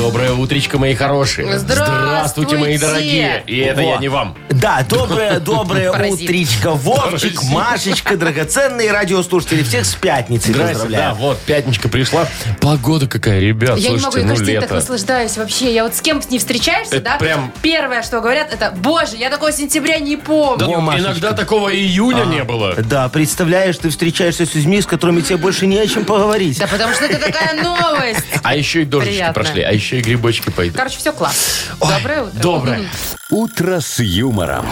[0.00, 1.58] Доброе утречко, мои хорошие.
[1.58, 2.56] Здравствуйте.
[2.56, 3.42] мои дорогие.
[3.46, 3.86] И это Во.
[3.90, 4.34] я не вам.
[4.48, 6.22] Да, доброе, доброе Паразит.
[6.22, 6.70] утречко.
[6.70, 7.42] Вовчик, Паразит.
[7.52, 9.62] Машечка, драгоценные радиослушатели.
[9.62, 10.72] Всех с пятницей Здрасте.
[10.74, 11.14] Да, поздравляю.
[11.16, 12.26] вот, пятничка пришла.
[12.62, 14.74] Погода какая, ребят, Я не могу, слушайте, я ну каждый день так лето.
[14.76, 15.74] наслаждаюсь вообще.
[15.74, 17.16] Я вот с кем не встречаешься, Это да?
[17.18, 20.66] прям- Первое, что говорят, это, боже, я такого сентября не помню.
[20.66, 21.10] Да, Машечка.
[21.10, 22.74] иногда такого июня не было.
[22.76, 26.58] Да, представляешь, ты встречаешься с людьми, с которыми тебе больше не о чем поговорить.
[26.58, 28.24] Да потому что это такая новость.
[28.42, 29.34] А еще и дождички Приятно.
[29.34, 30.76] прошли, а еще и грибочки пойдут.
[30.76, 31.66] Короче, все класс.
[31.80, 32.40] Доброе утро.
[32.40, 32.90] Доброе.
[33.30, 34.66] «Утро с юмором».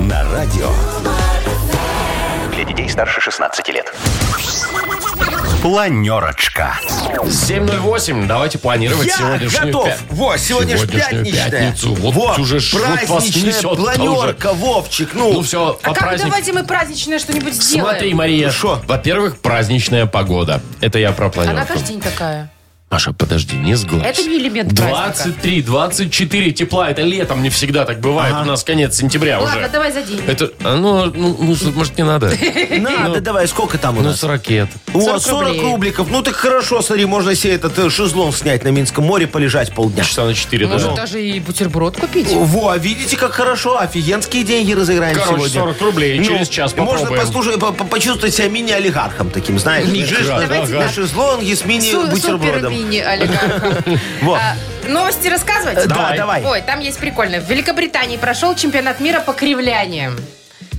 [0.00, 0.70] На радио.
[2.54, 3.92] Для детей старше 16 лет.
[5.62, 6.78] Планерочка.
[7.24, 8.26] 7.08.
[8.28, 9.88] Давайте планировать Я сегодняшнюю готов.
[9.88, 11.50] пя- Во, сегодня ж сегодняшнюю пятничная.
[11.50, 11.94] пятницу.
[11.94, 15.10] Вот Во, уже ж- вот вас праздничная несет планерка, Вовчик.
[15.14, 16.28] Ну, Ну все, А по как празднику.
[16.30, 17.84] давайте мы праздничное что-нибудь сделаем?
[17.90, 18.50] Смотри, Мария.
[18.50, 18.80] Шо?
[18.86, 20.60] Во-первых, праздничная погода.
[20.80, 21.66] Это я про Она планерку.
[21.74, 22.50] каждый день такая.
[22.90, 24.02] Маша, подожди, не сглазь.
[24.06, 25.24] Это не элемент праздника.
[25.24, 26.88] 23, 24 тепла.
[26.90, 28.34] Это летом не всегда так бывает.
[28.40, 29.68] У нас конец сентября Ладно, уже.
[29.68, 30.22] давай за день.
[30.26, 32.32] Это, а, ну, ну, ну, может, не надо?
[32.80, 34.20] надо, давай, сколько там у Ну, нас?
[34.20, 34.70] с ракет.
[34.94, 35.60] О, 40 40 рублей.
[35.70, 36.08] рубликов.
[36.10, 40.02] Ну так хорошо, смотри, можно себе этот э, шезлонг снять на Минском море, полежать полдня.
[40.02, 40.96] Часа на 4 Может, даже.
[40.96, 42.28] даже и бутерброд купить?
[42.30, 45.60] Во, видите, как хорошо, офигенские деньги разыграем Короче, сегодня.
[45.60, 47.20] 40 рублей, через час Можно попробуем.
[47.26, 49.86] послушать, по- по- почувствовать себя мини-олигархом таким, знаешь.
[49.86, 50.92] Лежишь на- давайте на так.
[50.94, 52.77] шезлонге с Су- мини-бутербродом.
[52.78, 53.98] Супер-мини олигархом.
[54.22, 54.34] Во.
[54.36, 54.56] А,
[54.88, 55.76] Новости рассказывать?
[55.76, 56.16] Да, Давай.
[56.16, 56.44] давай.
[56.44, 57.40] Ой, там есть прикольно.
[57.40, 60.16] В Великобритании прошел чемпионат мира по кривляниям.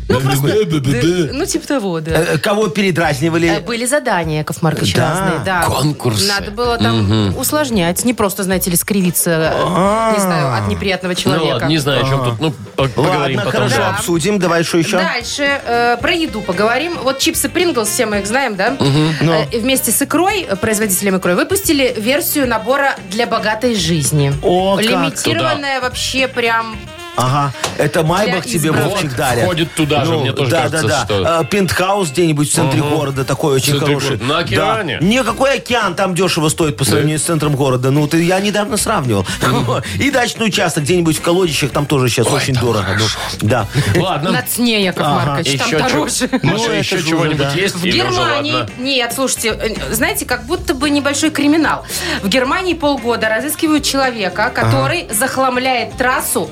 [0.10, 0.48] Ну, просто...
[0.66, 2.12] да, Ну, типа того, да.
[2.12, 3.64] Э, Кого Э, передразнивали?
[3.66, 5.10] Были задания, Яков Маркович, Да.
[5.10, 5.40] разные.
[5.46, 5.62] Да.
[5.64, 6.28] Конкурсы.
[6.28, 8.04] Надо было там усложнять.
[8.06, 11.54] Не просто, знаете ли, скривиться, э, не знаю, от неприятного Ну человека.
[11.54, 12.40] ладно, не знаю, о чем тут.
[12.40, 13.70] Ну, по- поговорим Ладно, потом.
[13.70, 13.90] хорошо, Да.
[13.98, 14.40] обсудим.
[14.40, 14.98] Давай, что еще?
[14.98, 16.98] Дальше э, про еду поговорим.
[17.04, 18.76] Вот чипсы Принглс, все мы их знаем, да?
[18.80, 19.32] Ну.
[19.34, 24.34] Э, вместе с икрой, э, производителем икрой, выпустили версию набора для богатой жизни.
[24.42, 26.76] О, как Лимитированная вообще прям...
[27.16, 28.92] Ага, это Майбах Для тебе, избранных.
[28.92, 29.44] Вовчик, дарят.
[29.44, 31.06] входит туда же, мне тоже да, кажется, да, да.
[31.06, 34.18] что- Э, Пентхаус где-нибудь в центре города, такой очень центре хороший.
[34.18, 34.26] города.
[34.26, 34.98] На океане?
[35.02, 35.06] Да.
[35.06, 37.92] Никакой океан там дешево стоит по сравнению с центром города.
[37.92, 39.26] Ну, ты, я недавно сравнивал.
[40.00, 42.98] И дачный участок где-нибудь в колодищах, там тоже сейчас очень дорого.
[42.98, 43.06] Ну,
[43.42, 43.68] Да.
[43.98, 44.32] Ладно.
[44.32, 46.30] На цне, Яков Маркович, там Еще чё- дороже.
[46.32, 47.76] Маша, Ну, это еще чего-нибудь есть?
[47.76, 48.54] В Или уже Германии...
[48.54, 48.74] ладно?
[48.78, 51.86] Нет, слушайте, э, знаете, как будто бы небольшой криминал.
[52.24, 56.50] В Германии полгода разыскивают человека, который захламляет трассу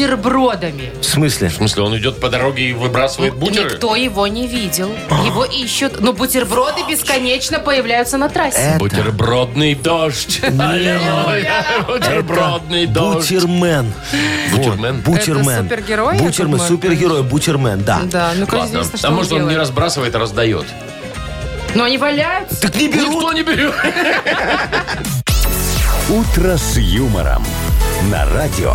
[0.00, 0.92] бутербродами.
[1.00, 1.48] В смысле?
[1.48, 3.70] В смысле, он идет по дороге и выбрасывает бутеры?
[3.70, 4.90] Никто его не видел.
[5.24, 6.00] Его ищут.
[6.00, 8.58] Но бутерброды бесконечно появляются на трассе.
[8.58, 10.40] Это Бутербродный дождь.
[10.42, 11.64] Аллилуйя.
[11.86, 13.30] Бутербродный дождь.
[13.30, 13.92] Бутермен.
[14.54, 15.00] Бутермен?
[15.00, 15.48] Бутермен.
[15.48, 18.00] Это супергерой, Бутермен, супергерой, Бутермен, да.
[18.04, 20.66] Да, известно, что А может, он не разбрасывает, а раздает?
[21.74, 22.60] Но они валяются.
[22.62, 23.14] Так не берут.
[23.14, 23.74] Никто не берет.
[26.08, 27.44] «Утро с юмором».
[28.10, 28.74] На радио.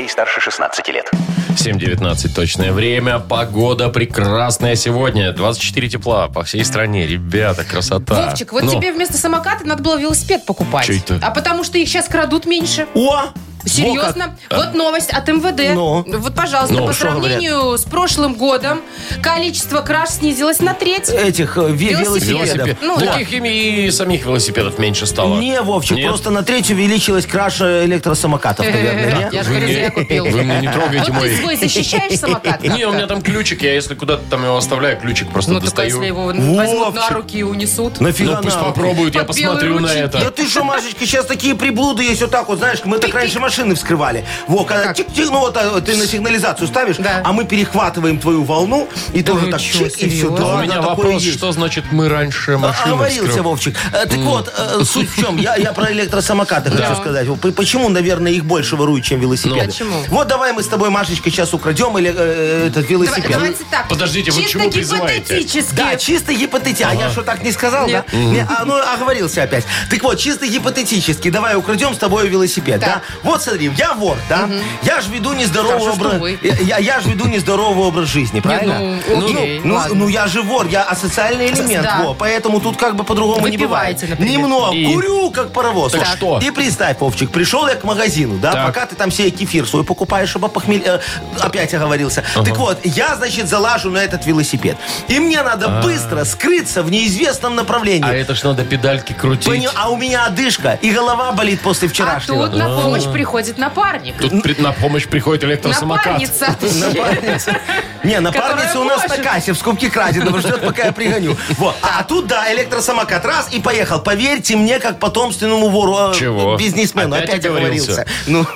[0.00, 1.10] Детей старше 16 лет.
[1.50, 3.18] 7.19 точное время.
[3.18, 5.30] Погода прекрасная сегодня.
[5.32, 7.06] 24 тепла по всей стране.
[7.06, 8.28] Ребята, красота.
[8.28, 10.86] Вовчик, вот Ну, тебе вместо самоката надо было велосипед покупать.
[10.86, 11.18] Чё это?
[11.20, 12.86] А потому что их сейчас крадут меньше.
[12.94, 13.24] О!
[13.64, 14.36] Серьезно?
[14.50, 15.74] Вот новость от МВД.
[15.74, 16.04] Ну?
[16.06, 17.40] Вот, пожалуйста, Ну, по что говорят?
[17.40, 18.80] сравнению с прошлым годом
[19.22, 21.08] количество краж снизилось на треть.
[21.08, 22.26] Этих э, ве- Велосипедов.
[22.28, 22.56] велосипедов.
[22.56, 22.78] велосипед.
[22.82, 23.12] Ну, да.
[23.12, 25.38] Таких и, и самих велосипедов меньше стало.
[25.38, 26.08] Не, Вовчик, Нет?
[26.08, 29.28] просто на треть увеличилась краша электросамокатов, наверное?
[29.32, 30.24] Я же говорю, зря купил.
[30.24, 31.36] Вы мне не трогаете Вот ты мой...
[31.36, 32.62] свой защищаешь самокат?
[32.62, 35.88] Не, у меня там ключик, я если куда-то там его оставляю, ключик просто Ну, достаю.
[35.90, 38.00] если его возьмут на руки и унесут.
[38.00, 40.18] Нафига Ну, пусть попробуют, я посмотрю на это.
[40.18, 43.38] Да ты что, Машечка, сейчас такие приблуды есть вот так вот, знаешь, мы так раньше
[43.50, 44.24] машины вскрывали.
[44.46, 44.96] Во, когда Как?
[44.98, 47.20] чик-чик, ну вот а, ты на сигнализацию ставишь, Да.
[47.24, 49.98] а мы перехватываем твою волну и тоже вы так чё, чик, и все.
[50.10, 50.36] серьезно?
[50.38, 51.36] А у Да, меня вопрос, есть.
[51.38, 53.76] что значит мы раньше машины Оговорился, вскрыв- Вовчик.
[53.92, 55.36] Э, Так вот, э, суть в чем?
[55.36, 57.26] Я, я про электросамокаты хочу сказать.
[57.40, 59.60] П- Почему, наверное, их больше воруют, чем велосипеды?
[59.62, 59.66] Ну.
[59.66, 60.04] Почему?
[60.08, 63.30] Вот давай мы с тобой, Машечка, сейчас украдем или, э, этот Давай- велосипед.
[63.32, 63.88] Давайте так.
[63.88, 65.20] Подождите, вы к Чисто чему призываете?
[65.34, 65.74] гипотетически.
[65.74, 66.86] Да, чисто гипотетически.
[66.88, 68.04] А я что, так не сказал, Нет.
[68.12, 68.16] да?
[68.18, 69.64] Не, а, ну, оговорился опять.
[69.90, 71.30] Так вот, чисто гипотетически.
[71.30, 73.00] Давай украдем с тобой велосипед, да?
[73.22, 74.48] Вот вот смотри, я вор, да?
[74.82, 76.20] Я же веду нездоровый Скажу, что образ...
[76.20, 76.38] вы.
[76.62, 79.00] Я, я же веду нездоровый образ жизни, правильно?
[79.08, 79.94] ну, окей, ну, ладно.
[79.94, 82.02] ну, я же вор, я асоциальный элемент, Да.
[82.04, 84.00] во, поэтому тут как бы по-другому не бывает.
[84.00, 84.30] Например.
[84.30, 84.86] Немного, И?
[84.92, 85.92] курю, как паровоз.
[85.92, 86.38] Так что?
[86.42, 88.66] И представь, Вовчик, пришел я к магазину, да, Так.
[88.66, 90.82] пока ты там себе кефир свой покупаешь, чтобы похмель...
[90.84, 91.00] э,
[91.40, 92.22] опять оговорился.
[92.34, 94.76] Так вот, я, значит, залажу на этот велосипед.
[95.08, 98.08] И мне надо быстро скрыться в неизвестном направлении.
[98.08, 99.46] А это ж надо педальки крутить.
[99.46, 99.70] Понял?
[99.74, 102.48] А у меня одышка, и голова болит после А вчерашнего.
[102.48, 104.16] тут на помощь приходит напарник.
[104.18, 106.06] Тут при- на помощь приходит электросамокат.
[106.20, 106.56] Напарница.
[106.86, 107.56] Напарница.
[108.04, 111.36] Не, напарница у нас на кассе в скупке краденого ждет, пока я пригоню.
[111.58, 111.74] Вот.
[111.82, 114.00] А тут, да, электросамокат раз и поехал.
[114.00, 116.56] Поверьте мне, как потомственному вору, э, Чего?
[116.56, 117.14] бизнесмену.
[117.16, 118.06] Опять Опять, оговорился?
[118.26, 118.46] Ну,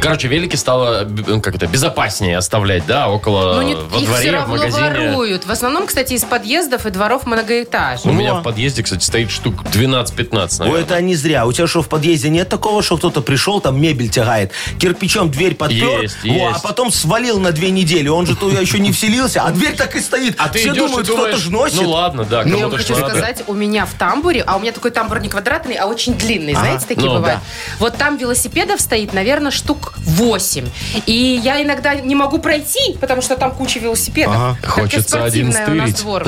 [0.00, 4.20] Короче, велики стало, б- как это, безопаснее оставлять, да, около, Ну, не- во их дворе,
[4.20, 5.10] все в равно магазине.
[5.10, 5.46] воруют.
[5.46, 8.04] В основном, кстати, из подъездов и дворов У многоэтажек.
[8.06, 11.46] меня в подъезде, кстати, стоит штук 12-15, Ой, это не зря.
[11.46, 15.54] У тебя что, в подъезде нет такого, что кто-то пришел, там мебель тягает, кирпичом дверь
[15.54, 16.62] подпер, Есть, во, а есть.
[16.62, 18.08] потом свалил на две недели.
[18.08, 20.34] Он же туда еще не вселился, а дверь так и стоит.
[20.38, 21.80] А ты Все идешь думают, и кто-то думаешь, ж носит.
[21.82, 23.08] ну ладно, да, Я вам кому-то ж хочу надо.
[23.10, 26.54] сказать, у меня в тамбуре, а у меня такой тамбур не квадратный, а очень длинный,
[26.54, 27.40] знаете, такие Ну, бывают.
[27.78, 30.66] Вот там велосипедов стоит, наверное, штук 8.
[31.06, 34.56] И я иногда не могу пройти, потому что там куча велосипедов.
[34.60, 36.02] Как Хочется один спортивная у нас стырить.
[36.02, 36.26] двор.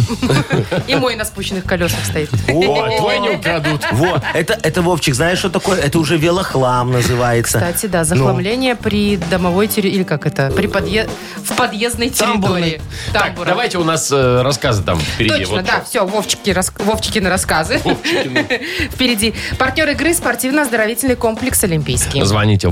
[0.87, 2.31] И мой на спущенных колесах стоит.
[2.49, 3.85] О, твой не украдут.
[3.93, 5.81] Вот, это, это, Вовчик, знаешь, что такое?
[5.81, 7.59] Это уже велохлам называется.
[7.59, 8.05] Кстати, да, Ну.
[8.05, 11.09] захламление при домовой территории, или как это, при подъе...
[11.37, 12.81] в подъездной территории.
[13.13, 15.39] Так, давайте у нас э, рассказы там впереди.
[15.45, 16.73] Точно, Вот да, все, Вовчики, рас...
[16.79, 17.79] Вовчикины рассказы.
[18.91, 19.35] Впереди.
[19.59, 22.23] Партнер игры спортивно-оздоровительный комплекс «Олимпийский».
[22.25, 22.69] Звоните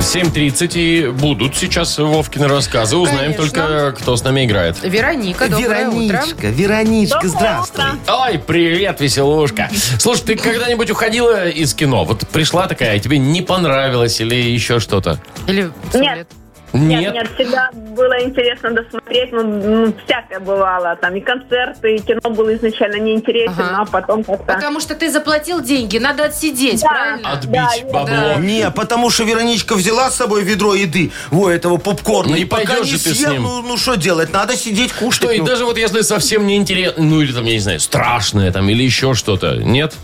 [0.00, 2.96] 7.30 и будут сейчас Вовкины рассказы.
[2.96, 3.62] Узнаем Конечно.
[3.62, 4.76] только, кто с нами играет.
[4.82, 5.98] Вероника, доброе утро.
[5.98, 7.84] Вероничка, Вероничка, здравствуй.
[8.06, 9.68] Ой, привет, веселушка.
[9.98, 12.04] Слушай, ты когда-нибудь уходила из кино?
[12.04, 15.18] Вот пришла такая, и тебе не понравилось или еще что-то?
[15.46, 16.02] Или в Нет.
[16.04, 16.28] туалет?
[16.72, 22.30] Нет, нет, всегда было интересно досмотреть, ну, ну, всякое бывало, там и концерты, и кино
[22.30, 23.76] было изначально неинтересно, Ага.
[23.78, 24.44] но потом как-то...
[24.54, 26.88] Потому что ты заплатил деньги, надо отсидеть, Да.
[26.88, 27.32] правильно?
[27.32, 28.34] Отбить Да, бабло.
[28.40, 32.80] Не, потому что Вероничка взяла с собой ведро еды, во, этого попкорна, Не и пока
[32.80, 33.42] не ты с ним.
[33.44, 35.22] ну, ну что делать, надо сидеть кушать.
[35.22, 35.46] Что, и ну.
[35.46, 38.82] даже вот если совсем не интересно, ну или там, я не знаю, страшное там, или
[38.82, 39.94] еще что-то, нет?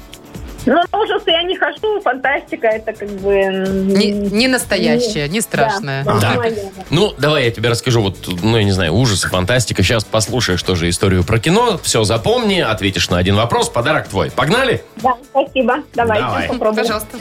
[0.65, 3.35] Ну, на ужасы я не хожу, фантастика, это как бы...
[3.35, 5.41] Не, не настоящее, не.
[5.41, 6.21] Да, Так.
[6.21, 6.55] да, моё.
[6.91, 9.83] Ну, давай я тебе расскажу, вот, ну, я не знаю, ужасы, фантастика.
[9.83, 14.31] Сейчас послушаешь тоже историю про кино, все запомни, ответишь на один вопрос, подарок твой.
[14.31, 14.85] Погнали?
[15.03, 16.49] Да, спасибо, давайте Давай.
[16.49, 16.85] попробуем.
[16.87, 17.19] Пожалуйста.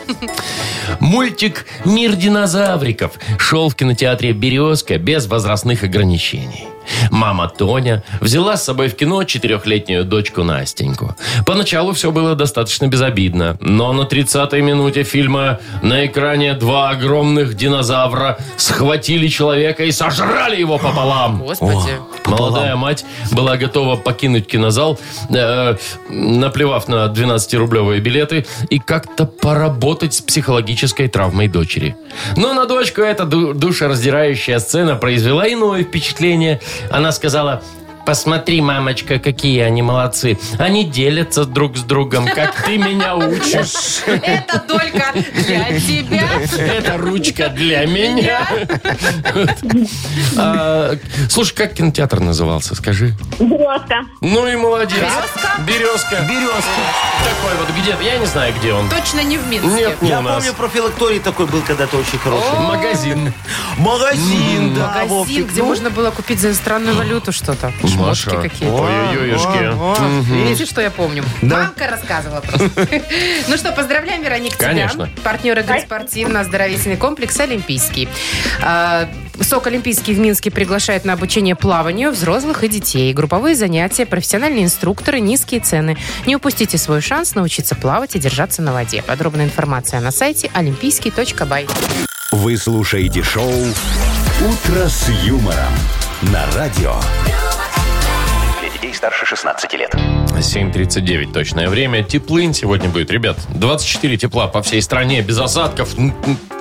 [0.99, 6.67] Мультик «Мир динозавриков» шел в кинотеатре «Березка» без возрастных ограничений.
[7.09, 11.15] Мама Тоня взяла с собой в кино четырехлетнюю дочку Настеньку.
[11.45, 18.37] Поначалу все было достаточно безобидно, но на 30-й минуте фильма на экране два огромных динозавра
[18.57, 21.39] схватили человека и сожрали его пополам.
[21.39, 21.91] Господи.
[22.25, 24.99] Молодая мать была готова покинуть кинозал,
[25.29, 25.75] э,
[26.09, 31.95] наплевав на 12-рублевые билеты и как-то поработать с психологической травмой дочери.
[32.37, 36.61] Но на дочку эта ду- душераздирающая сцена произвела иное впечатление.
[36.89, 37.61] Она сказала...
[38.05, 40.37] Посмотри, мамочка, какие они молодцы.
[40.57, 44.01] Они делятся друг с другом, как ты меня учишь.
[44.05, 46.27] Это только для тебя.
[46.57, 48.47] Это ручка для меня.
[50.37, 50.95] А,
[51.29, 53.13] Слушай, как кинотеатр назывался, скажи?
[53.39, 54.05] Березка.
[54.21, 54.97] Ну и молодец.
[54.97, 55.61] Березка?
[55.67, 56.15] Березка.
[56.27, 56.81] Березка.
[57.23, 58.89] Такой вот где я не знаю, где он.
[58.89, 59.69] Точно не в Минске.
[59.71, 60.35] Нет, не Я у нас.
[60.35, 62.59] помню, профилакторий такой был когда-то очень хороший.
[62.59, 63.33] Магазин.
[63.77, 65.47] Магазин, да, Магазин, Вовчик.
[65.47, 67.71] где Ну, можно было купить за иностранную валюту что-то.
[67.93, 68.75] Шмотки какие-то.
[68.75, 69.65] Ой-ой-ой-ешки.
[69.73, 71.23] О, о, Видите, что я помню?
[71.41, 72.69] Мамка рассказывала просто.
[73.47, 74.67] Ну что, поздравляем, Вероника, тебя.
[74.67, 75.09] Конечно.
[75.23, 78.07] Партнер игры спортивно-оздоровительный комплекс «Олимпийский».
[78.61, 83.13] А, СОК «Олимпийский» в Минске приглашает на обучение плаванию взрослых и детей.
[83.13, 85.97] Групповые занятия, профессиональные инструкторы, низкие цены.
[86.25, 89.01] Не упустите свой шанс научиться плавать и держаться на воде.
[89.01, 91.67] Подробная информация на сайте олимпийский.бай.
[92.31, 95.73] Вы слушаете шоу «Утро с юмором»
[96.21, 96.95] на радио.
[99.01, 100.20] Старше 16 лет.
[100.39, 102.03] 7.39 точное время.
[102.03, 103.37] Теплынь сегодня будет, ребят.
[103.49, 105.89] 24 тепла по всей стране, без осадков.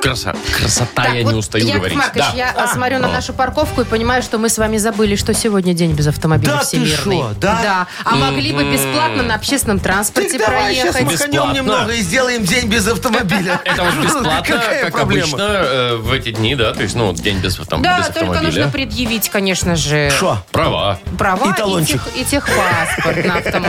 [0.03, 1.99] Краса, красота, Так, я вот, не устаю Яков говорить.
[1.99, 2.33] Маркович, Да.
[2.35, 5.75] я а, смотрю на нашу парковку и понимаю, что мы с вами забыли, что сегодня
[5.75, 7.19] день без автомобиля Да ты всемирный.
[7.19, 7.87] шо, да?
[8.05, 11.13] А могли бы бесплатно на общественном транспорте Так давай сейчас проехать.
[11.13, 11.41] Бесплатно.
[11.41, 13.61] маханем немного и сделаем день без автомобиля.
[13.65, 16.73] Это вот бесплатно, Какая как обычно, э, в эти дни, да?
[16.73, 18.69] То есть, ну, день без, автом- Да, только нужно автомобиля.
[18.71, 20.39] предъявить, конечно же, Шо?
[20.51, 20.99] Права.
[21.19, 22.03] права И талончик.
[22.05, 23.60] тех- и техпаспорт на автомобиль.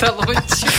[0.00, 0.70] Талончик.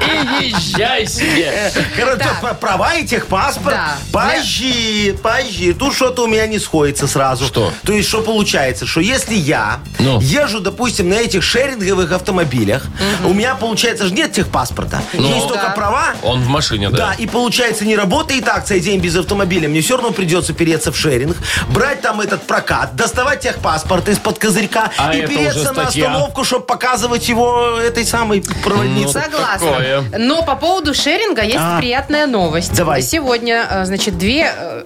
[0.00, 1.72] И езжай себе.
[1.96, 2.24] Короче,
[2.60, 3.76] права и техпаспорт.
[3.76, 3.96] Да.
[4.12, 5.74] Позжи, позжи.
[5.74, 7.46] Тут что-то у меня не сходится сразу.
[7.46, 7.72] Что?
[7.84, 8.86] То есть, что получается?
[8.86, 10.20] Что если я Ну.
[10.20, 12.84] езжу, допустим, на этих шеринговых автомобилях,
[13.24, 15.02] у меня, получается, же нет техпаспорта.
[15.12, 15.28] Ну.
[15.34, 16.14] Есть только права.
[16.22, 17.14] Он в машине, Да, да.
[17.14, 19.68] и получается, не работает акция «День без автомобиля».
[19.68, 21.36] Мне все равно придется переться в шеринг,
[21.68, 27.28] брать там этот прокат, доставать техпаспорт из-под козырька А и переться на остановку, чтобы показывать
[27.28, 29.18] его этой самой проводнице.
[29.18, 29.70] Ну, Согласна.
[29.70, 30.04] такое.
[30.18, 31.78] Но по поводу шеринга есть А.
[31.78, 32.74] приятная новость.
[32.74, 33.02] Давай.
[33.02, 34.84] Сегодня, э, значит, две э,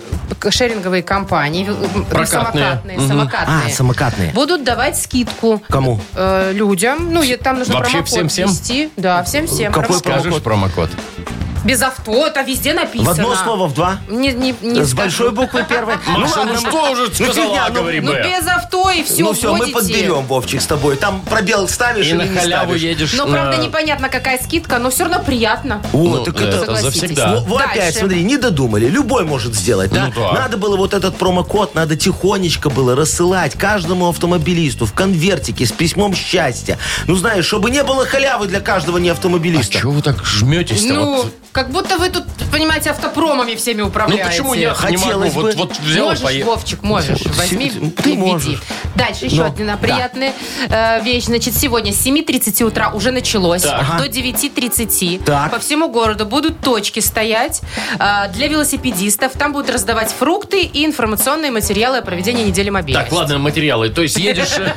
[0.51, 1.75] шеринговые компании, э,
[2.11, 2.27] Прокатные.
[2.27, 3.09] самокатные, Мгм.
[3.09, 4.31] самокатные, А, самокатные.
[4.33, 5.63] будут давать скидку.
[5.69, 6.01] Кому?
[6.15, 7.13] э, людям.
[7.13, 8.49] Ну, и там нужно Вообще промокод всем-всем?
[8.49, 8.91] ввести.
[8.97, 9.73] Да, всем-всем.
[9.73, 10.23] Какой Промокод.
[10.23, 10.91] Скажешь промокод.
[11.65, 13.11] Без авто, это везде написано.
[13.11, 13.99] В одно слово, в два?
[14.09, 14.97] Не, не, не С скажу.
[14.97, 15.95] большой буквы первой?
[16.07, 19.69] Маша, ну что уже сказала, ну- говори Ну, без авто и все, ну все, мы
[19.69, 20.97] подберем, Вовчик, с тобой.
[20.97, 22.83] Там пробел ставишь И или на не халяву ставишь?
[22.83, 25.81] едешь Но, на- правда, непонятно, какая скидка, но все равно приятно.
[25.93, 26.75] О, Ну, так э, это...
[26.77, 27.27] завсегда.
[27.29, 27.79] Ну, вот Дальше.
[27.79, 28.87] опять, смотри, не додумали.
[28.87, 30.07] Любой может сделать, да?
[30.07, 30.33] Ну да.
[30.33, 36.15] Надо было вот этот промокод, надо тихонечко было рассылать каждому автомобилисту в конвертике с письмом
[36.15, 36.79] счастья.
[37.07, 39.79] Ну, знаешь, чтобы не было халявы для каждого А неавтомобилиста.
[39.79, 40.93] чего вы так жметесь-то?
[40.95, 41.33] Ну, Вот?
[41.53, 44.25] Как будто вы тут, понимаете, автопромами всеми Ну управляете.
[44.25, 45.05] почему я не могу?
[45.05, 45.53] Хотелось Вот, бы.
[45.59, 46.51] вот взял, можешь, поехал.
[46.53, 47.23] Вовчик, можешь.
[47.37, 47.71] Возьми
[48.03, 48.63] Ты и можешь.
[48.95, 49.79] Дальше еще Ну, одна да.
[49.79, 50.33] приятная
[50.69, 51.25] э, вещь.
[51.25, 53.63] Значит, сегодня с 7.30 утра уже началось.
[53.63, 53.99] Так.
[53.99, 55.51] До 9.30 Так.
[55.51, 57.61] по всему городу будут точки стоять
[57.99, 59.33] э, для велосипедистов.
[59.33, 63.11] Там будут раздавать фрукты и информационные материалы о проведении недели мобильности.
[63.11, 63.89] Так, ладно, материалы.
[63.91, 64.73] То есть едешь э,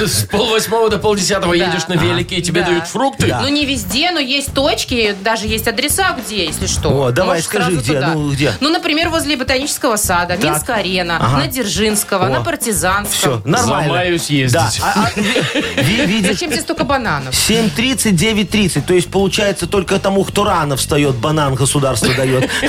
[0.06, 1.66] с полвосьмого до полдесятого, Да.
[1.66, 2.68] едешь на велике, и тебе Да.
[2.68, 3.34] дают фрукты?
[3.42, 7.04] Ну, не везде, но есть точки, даже есть адреса, где, если что.
[7.06, 8.14] О, давай, Можешь скажи, где, туда.
[8.14, 8.52] ну, где?
[8.60, 11.38] Ну, например, возле Ботанического сада, Минская арена, Ага.
[11.38, 12.28] на Дзержинского, О.
[12.28, 13.12] на Партизанском.
[13.16, 13.88] Все, нормально.
[13.92, 14.52] Замаюсь ездить.
[14.52, 14.70] Да.
[14.82, 15.20] А- а,
[15.82, 17.34] ви- видишь, Зачем здесь столько бананов?
[17.34, 18.82] 7.30, 9.30.
[18.82, 22.48] То есть, получается, только тому, кто рано встает, банан государство дает.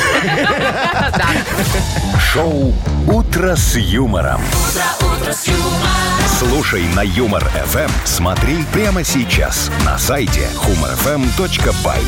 [1.16, 1.28] Да.
[2.20, 2.74] Шоу
[3.08, 4.42] «Утро с юмором».
[6.38, 7.90] Слушай на Юмор ФМ.
[8.06, 12.00] Смотри прямо сейчас на сайте humorfm.by.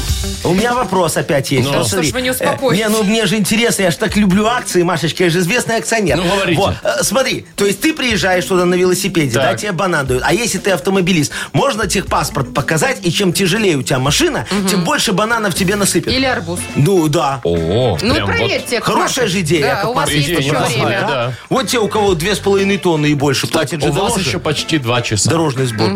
[0.43, 1.67] У меня вопрос опять есть.
[1.67, 1.79] Ну.
[1.79, 2.79] Вот Что ж вы не успокоитесь?
[2.79, 5.77] э, Не, ну мне же интересно, я же так люблю акции, Машечка, я же известный
[5.77, 6.17] акционер.
[6.17, 6.61] Ну, говорите.
[6.61, 9.43] Вот, э, смотри, то есть ты приезжаешь туда на велосипеде, Так.
[9.43, 10.21] да, тебе банан дают.
[10.23, 15.13] А если ты автомобилист, можно техпаспорт показать, и чем тяжелее у тебя машина, тем больше
[15.13, 16.13] бананов тебе насыпят.
[16.13, 16.59] Или арбуз.
[16.75, 17.41] Ну, да.
[17.43, 18.25] О, Ну, вот.
[18.25, 18.75] проверьте.
[18.75, 21.01] Яков Хорошая же идея, Да, Яков у вас есть еще время.
[21.07, 21.33] да.
[21.49, 24.29] Вот те, у кого две с половиной тонны и больше, платят же у вас дороже.
[24.29, 25.29] еще почти два часа.
[25.29, 25.91] Дорожный сбор.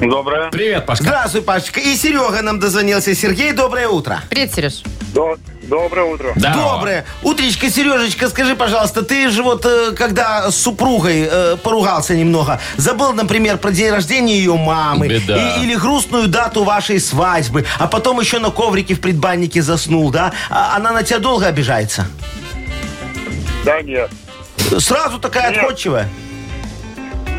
[0.00, 0.50] Доброе.
[0.50, 1.04] Привет, Пашка.
[1.04, 1.80] Здравствуй, Пашечка.
[1.80, 3.14] И Серега нам дозвонился.
[3.14, 4.22] Сергей, доброе утро.
[4.30, 4.82] Привет, Сереж.
[5.14, 6.32] До- Доброе утро.
[6.36, 6.52] Да.
[6.52, 7.06] Доброе.
[7.22, 13.14] Утречка, Сережечка, скажи, пожалуйста, ты же вот, э, когда с супругой э, поругался немного, забыл,
[13.14, 15.56] например, про день рождения ее мамы Беда.
[15.56, 20.32] и- или грустную дату вашей свадьбы, а потом еще на коврике в предбаннике заснул, да?
[20.50, 22.06] А она на тебя долго обижается?
[23.64, 24.10] Да нет.
[24.78, 25.60] Сразу такая Нет.
[25.60, 26.08] отходчивая?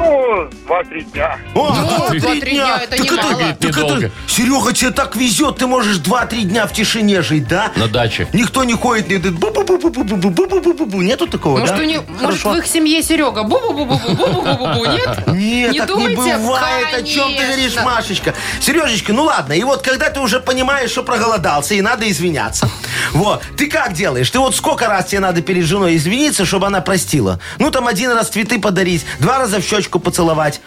[0.05, 1.37] Ну, два-три дня.
[1.55, 3.29] О, Ну, два-три два-три дня, это Так немало.
[3.29, 4.05] так Недолго.
[4.05, 7.71] это, Серега, тебе так везет, ты можешь два-три дня в тишине жить, да?
[7.75, 8.27] На даче.
[8.33, 11.01] Никто не ходит, не говорит, бу-бу-бу-бу-бу-бу-бу-бу-бу.
[11.01, 11.81] Нету такого, Может, да?
[11.81, 12.51] у них, может, Хорошо.
[12.51, 15.27] в их семье Серега бу-бу-бу-бу-бу-бу-бу-бу-бу, нет?
[15.27, 16.21] Нет, Не так думайте?
[16.21, 16.87] не бывает.
[16.93, 17.45] О чем ты Конечно.
[17.47, 18.33] говоришь, Машечка?
[18.61, 19.53] Сережечка, ну ладно.
[19.53, 22.69] И вот когда ты уже понимаешь, что проголодался и надо извиняться.
[23.13, 23.41] Вот.
[23.57, 24.29] Ты как делаешь?
[24.29, 27.39] Ты вот сколько раз тебе надо перед женой извиниться, чтобы она простила?
[27.59, 30.61] Ну, там один раз цветы подарить, два раза в щечку поцеловать.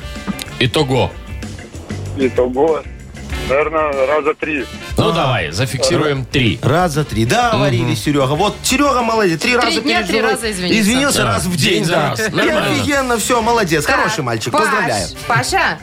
[0.59, 1.11] Итого.
[2.17, 2.83] Итого.
[3.49, 4.67] Наверное, раза три.
[4.99, 6.59] Ну, давай, зафиксируем три.
[6.63, 7.25] Раза три.
[7.25, 8.35] Да, говорили, Серега.
[8.35, 9.41] Вот Серега молодец.
[9.41, 10.81] Три, раза дня, три женой раза извинился.
[10.81, 11.25] Извинился Да.
[11.27, 11.85] раз в День день.
[11.85, 12.11] за да.
[12.11, 12.21] раз.
[12.21, 12.67] И Нормально.
[12.73, 13.85] офигенно, все, молодец.
[13.87, 14.53] Так, Хороший мальчик.
[14.53, 15.09] Паш, Поздравляю.
[15.27, 15.79] Паша,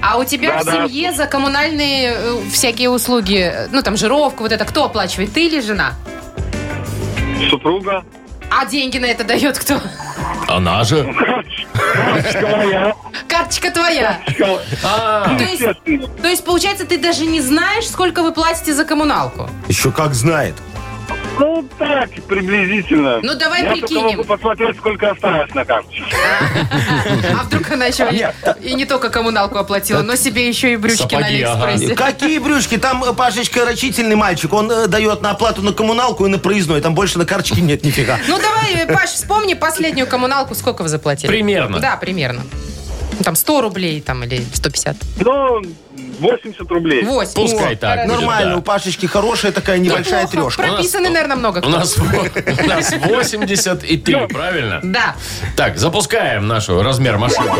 [0.00, 0.86] а у тебя в Да-да.
[0.88, 5.46] семье за коммунальные э, всякие услуги, э, ну там жировку, вот это кто оплачивает, ты
[5.48, 5.92] или жена?
[7.50, 8.04] Супруга.
[8.54, 9.80] А деньги на это дает кто?
[10.48, 11.02] Она же.
[11.04, 12.94] Моя.
[13.28, 14.18] Карточка твоя.
[14.84, 15.62] А, То есть,
[16.20, 19.48] то есть, получается, ты даже не знаешь, сколько вы платите за коммуналку?
[19.68, 20.54] Еще как знает.
[21.38, 23.20] Ну, так, приблизительно.
[23.22, 24.02] Ну, давай Я прикинем.
[24.02, 26.04] только могу посмотреть, сколько осталось на карточке.
[27.38, 28.08] А вдруг она еще
[28.60, 31.26] и, не только коммуналку оплатила, но себе еще и брючки на.
[31.26, 31.94] Алиэкспрессе.
[31.94, 32.78] Какие брюшки?
[32.78, 34.52] Там э, Пашечка рачительный мальчик.
[34.52, 36.80] Он э, дает на оплату на коммуналку и на проездной.
[36.80, 38.18] Там больше на карточке нет нифига.
[38.28, 41.28] Ну давай, э, Паш, вспомни последнюю коммуналку, сколько вы заплатили?
[41.28, 41.78] Примерно.
[41.80, 42.42] Да, примерно.
[43.22, 44.96] Ну, Там 100 рублей там, или 150.
[45.20, 45.62] Ну,
[46.18, 47.04] 80 рублей.
[47.04, 47.34] 8.
[47.34, 48.56] Пускай так будет, Нормально, да.
[48.58, 50.62] у Пашечки хорошая такая небольшая трешка.
[50.62, 51.70] Прописаны, наверное, много У кто.
[51.70, 54.80] нас, у нас 83, правильно?
[54.82, 55.14] Да.
[55.56, 57.52] Так, запускаем нашу размер машины.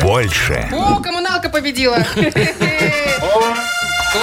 [0.00, 0.66] Больше.
[0.72, 1.98] О, коммуналка победила.
[4.12, 4.20] Ну,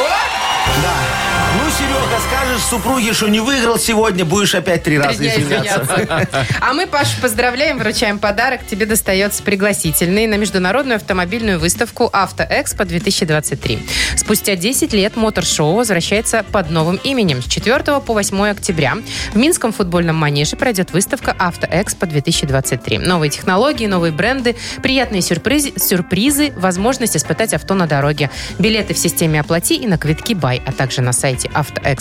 [2.17, 5.85] Серега, скажешь супруге, что не выиграл сегодня, будешь опять три раза дня извиняться.
[6.59, 8.61] А мы, Паш, поздравляем, вручаем подарок.
[8.69, 13.79] Тебе достается пригласительный на международную автомобильную выставку «Автоэкспо-2023».
[14.15, 17.41] Спустя 10 лет мотор-шоу возвращается под новым именем.
[17.41, 18.97] С 4 по 8 октября
[19.33, 22.99] в Минском футбольном манеже пройдет выставка «Автоэкспо-2023».
[22.99, 28.29] Новые технологии, новые бренды, приятные сюрпризы, сюрпризы, возможность испытать авто на дороге.
[28.59, 31.49] Билеты в системе «Оплати» и на квитки «Бай», а также на сайте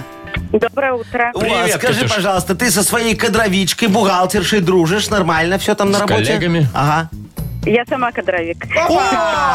[0.53, 1.33] Доброе утро.
[1.37, 2.15] Привет, О, скажи, Катюш.
[2.15, 5.11] пожалуйста, ты со своей кадровичкой, бухгалтершей дружишь?
[5.11, 6.25] Нормально все там на С работе?
[6.27, 6.69] коллегами?
[6.73, 7.11] Ага.
[7.65, 8.69] Я сама кадровик.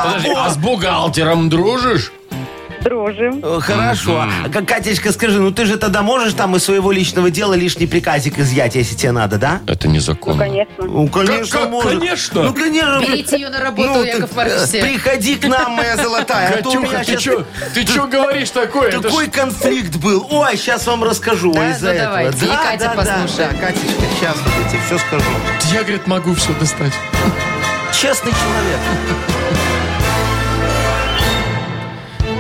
[0.04, 2.12] Подожди, а с бухгалтером дружишь?
[2.86, 3.40] Дружим.
[3.44, 4.24] Э, Хорошо.
[4.46, 7.88] А, К- Катечка, скажи, ну ты же тогда можешь там из своего личного дела лишний
[7.88, 9.60] приказик изъять, если тебе надо, да?
[9.66, 10.38] Это незаконно.
[10.44, 10.86] Конечно.
[10.86, 11.90] Ну, конечно, как может.
[12.00, 12.44] конечно?
[12.44, 13.00] Ну, конечно.
[13.02, 14.70] Берите ее на работу, Ну, Яков ты, Маркович.
[14.76, 16.60] э, Приходи к нам, моя золотая.
[16.60, 18.90] а то у меня Катюха, ты щас что ты чё говоришь такое?
[18.90, 20.28] Это ж- Такой конфликт был.
[20.30, 21.72] Ой, сейчас вам расскажу Да?
[21.72, 22.08] из-за Ну, этого.
[22.10, 23.52] давайте, и Катя послушает.
[23.60, 25.26] Да, Катечка, сейчас вот я тебе все скажу.
[25.74, 26.94] Я, говорит, могу все достать.
[27.92, 28.80] Честный человек.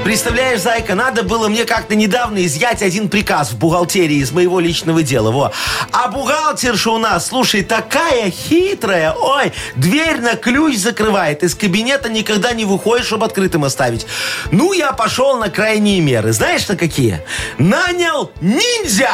[0.05, 5.01] Представляешь, Зайка, надо было мне как-то недавно изъять один приказ в бухгалтерии из моего личного
[5.01, 5.31] дела.
[5.31, 5.51] Во.
[5.91, 9.13] А бухгалтерша у нас, слушай, такая хитрая.
[9.13, 11.41] Ой, дверь на ключ закрывает.
[11.41, 14.05] Из кабинета никогда не выходишь, чтобы открытым оставить.
[14.51, 16.33] Ну, я пошел на крайние меры.
[16.33, 17.23] Знаешь, на какие?
[17.57, 19.09] Нанял ниндзя!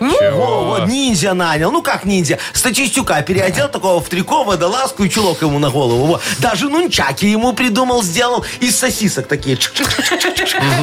[0.00, 1.70] Во, вот, ниндзя нанял.
[1.70, 2.40] Ну, как ниндзя?
[2.52, 6.06] Статистюка переодел такого в трико, водолазку и чулок ему на голову.
[6.06, 6.20] Во.
[6.40, 9.56] Даже нунчаки ему придумал, сделал из сосисок такие.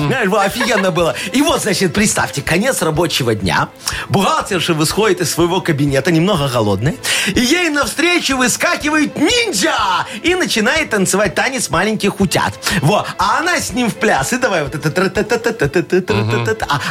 [0.07, 1.15] Знаешь, было, офигенно было.
[1.31, 3.69] И вот, значит, представьте, конец рабочего дня.
[4.09, 6.95] Бухгалтерша выходит из своего кабинета, немного голодная,
[7.27, 9.73] и ей навстречу выскакивает ниндзя
[10.23, 12.53] и начинает танцевать танец маленьких утят.
[12.81, 14.33] Во, а она с ним в пляс.
[14.33, 14.91] И давай вот это...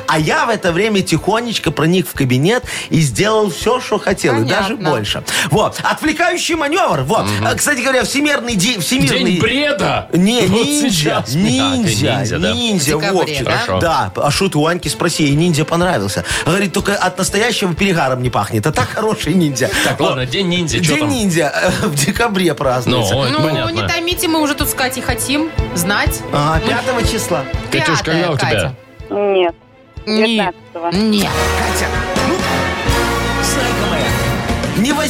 [0.07, 4.45] А я в это время тихонечко проник в кабинет и сделал все, что хотел, и
[4.45, 5.23] даже больше.
[5.51, 7.03] Вот, отвлекающий маневр.
[7.03, 8.81] Вот, кстати говоря, всемирный день...
[8.81, 10.09] День бреда!
[10.13, 12.53] Не, ниндзя, ниндзя, да?
[12.53, 13.45] ниндзя, В декабре, Вовчик.
[13.45, 13.51] да?
[13.59, 13.81] Хорошо.
[13.81, 16.25] Да, а ты у Аньки спроси, ей ниндзя понравился.
[16.45, 19.71] Говорит, только от настоящего перегаром не пахнет, а так хороший ниндзя.
[19.85, 21.09] Так, ладно, день ниндзя, что День там?
[21.11, 23.15] ниндзя э, в декабре празднуется.
[23.15, 23.71] Ну, Ну, понятно.
[23.71, 26.21] не томите, мы уже тут с Катей хотим знать.
[26.33, 26.61] Ага,
[26.99, 27.45] 5 числа.
[27.71, 28.51] Катюш, Пятое, когда у тебя?
[28.51, 28.75] Катя.
[29.11, 29.55] Нет.
[30.07, 30.55] Нет.
[30.75, 30.97] 19-го.
[30.97, 31.29] Нет.
[31.59, 31.87] Катя,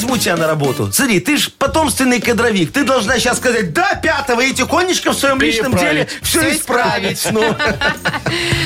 [0.00, 0.90] возьму тебя на работу.
[0.92, 2.72] Смотри, ты ж потомственный кадровик.
[2.72, 7.26] Ты должна сейчас сказать, да, пятого, и тихонечко в своем личном деле все исправить.
[7.30, 7.54] Ну,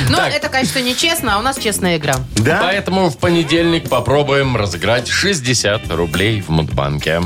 [0.08, 2.14] Ну, это, конечно, нечестно, а у нас честная игра.
[2.36, 2.60] да?
[2.62, 7.22] Поэтому в понедельник попробуем разыграть 60 рублей в Мудбанке.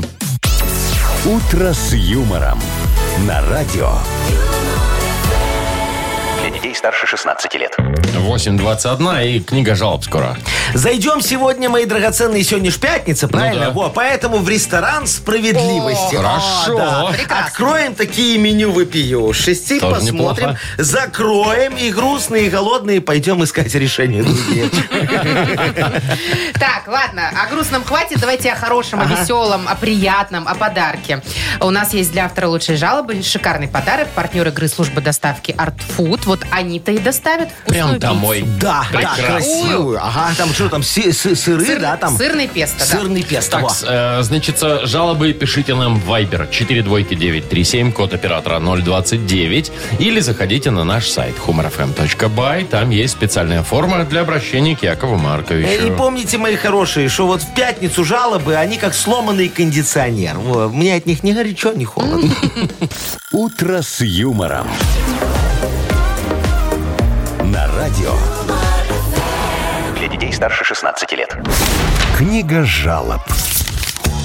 [1.25, 2.59] «Утро с юмором»
[3.27, 3.91] на радио.
[6.61, 7.73] Детей старше 16 лет.
[7.77, 10.35] 8.21 и книга жалоб скоро.
[10.73, 13.67] Зайдем сегодня, мои драгоценные, сегодня ж пятница, правильно?
[13.67, 13.71] да.
[13.71, 16.15] Во, поэтому в ресторан справедливости.
[16.15, 16.77] О, хорошо.
[16.77, 17.05] да.
[17.13, 17.45] Прекрасно.
[17.45, 20.59] Откроем такие меню выпиюшести, Тоже посмотрим, неплохо.
[20.77, 24.69] закроем, и грустные, и голодные пойдем искать решения другие.
[26.55, 28.19] Так, ладно, о грустном хватит.
[28.19, 31.21] Давайте о хорошем, о веселом, о приятном, о подарке.
[31.61, 34.09] У нас есть для автора лучшей жалобы шикарный подарок.
[34.09, 36.23] Партнер игры службы доставки Art Food.
[36.25, 37.99] Вот они-то и доставят вкусную Прям пиццу.
[37.99, 38.45] домой.
[38.59, 39.23] Да, да, Прекрасно.
[39.25, 39.99] красивую.
[40.05, 42.17] Ага, там что там, сыры, Сыр- да, там?
[42.17, 42.85] Сырный песто, да.
[42.85, 43.51] Сырный песто.
[43.51, 43.71] Так, во.
[43.83, 50.83] э, значит, э, жалобы пишите нам в Viber 42937, код оператора 029, или заходите на
[50.83, 52.65] наш сайт humorfm.by.
[52.67, 55.95] Там есть специальная форма для обращения к Якову Э, И Марковичу.
[55.97, 60.37] помните, мои хорошие, что вот в пятницу жалобы, они как сломанный кондиционер.
[60.37, 62.33] Во, Мне от них ни горячо, ни холодно.
[63.31, 64.67] «Утро с юмором».
[67.89, 68.13] Радио.
[69.97, 71.35] Для детей старше 16 лет.
[72.15, 73.21] Книга жалоб.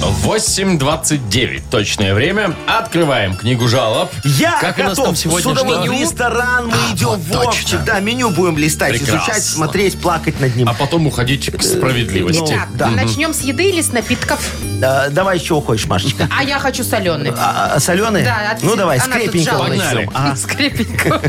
[0.01, 2.53] 8.29 точное время.
[2.67, 4.09] Открываем книгу жалоб.
[4.23, 5.05] Я как у нас готов.
[5.05, 5.65] там сегодня С что?
[5.65, 7.63] В ресторан мы идем, вот Вовчик.
[7.63, 7.79] точно.
[7.85, 9.17] Да, меню будем листать, Прекрасно.
[9.17, 10.67] изучать, смотреть, плакать над ним.
[10.69, 12.39] А потом уходить к справедливости.
[12.39, 12.89] ну, Итак, да.
[12.89, 14.39] начнем с еды или с напитков?
[14.79, 16.27] Да, давай чего хочешь, Машечка.
[16.35, 17.31] А я хочу соленый.
[17.37, 18.25] А, а, соленые?
[18.25, 18.99] Да, от- ну давай.
[18.99, 19.25] Погнали.
[19.77, 20.11] начнем.
[20.13, 20.35] Ага.
[20.35, 21.21] Скрепенько.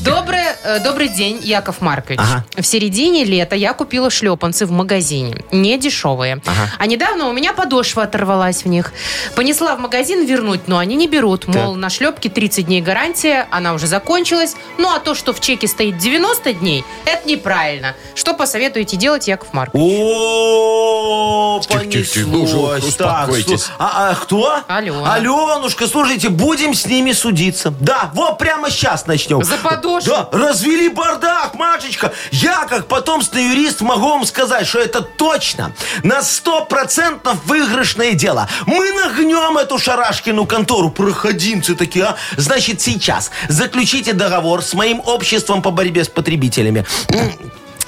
[0.00, 2.18] Добрый, э, добрый день, Яков Маркович.
[2.22, 2.44] Ага.
[2.56, 5.44] В середине лета я купила шлепанцы в магазине.
[5.52, 6.40] Не дешевые.
[6.78, 8.92] А недавно у меня подошва оторвалась в них.
[9.34, 11.46] Понесла в магазин вернуть, но они не берут.
[11.46, 14.56] Мол, на шлепке 30 дней гарантия, она уже закончилась.
[14.78, 17.94] Ну, а то, что в чеке стоит 90 дней, это неправильно.
[18.14, 19.82] Что посоветуете делать, Яков Маркович?
[19.82, 22.94] О, ну понеслось.
[22.96, 23.68] Так, успокойтесь.
[23.78, 24.60] а, а кто?
[24.68, 25.14] Алена.
[25.14, 27.72] Аленушка, слушайте, будем с ними судиться.
[27.80, 29.42] Да, вот прямо сейчас начнем.
[29.42, 30.10] За подошву?
[30.10, 32.12] Да, развели бардак, Машечка.
[32.30, 37.36] Я, как потомственный юрист, могу вам сказать, что это точно на 100%
[37.96, 38.48] выигрышное дело.
[38.66, 40.90] Мы нагнем эту шарашкину контору.
[40.90, 42.16] Проходимцы такие, а?
[42.36, 46.84] Значит, сейчас заключите договор с моим обществом по борьбе с потребителями.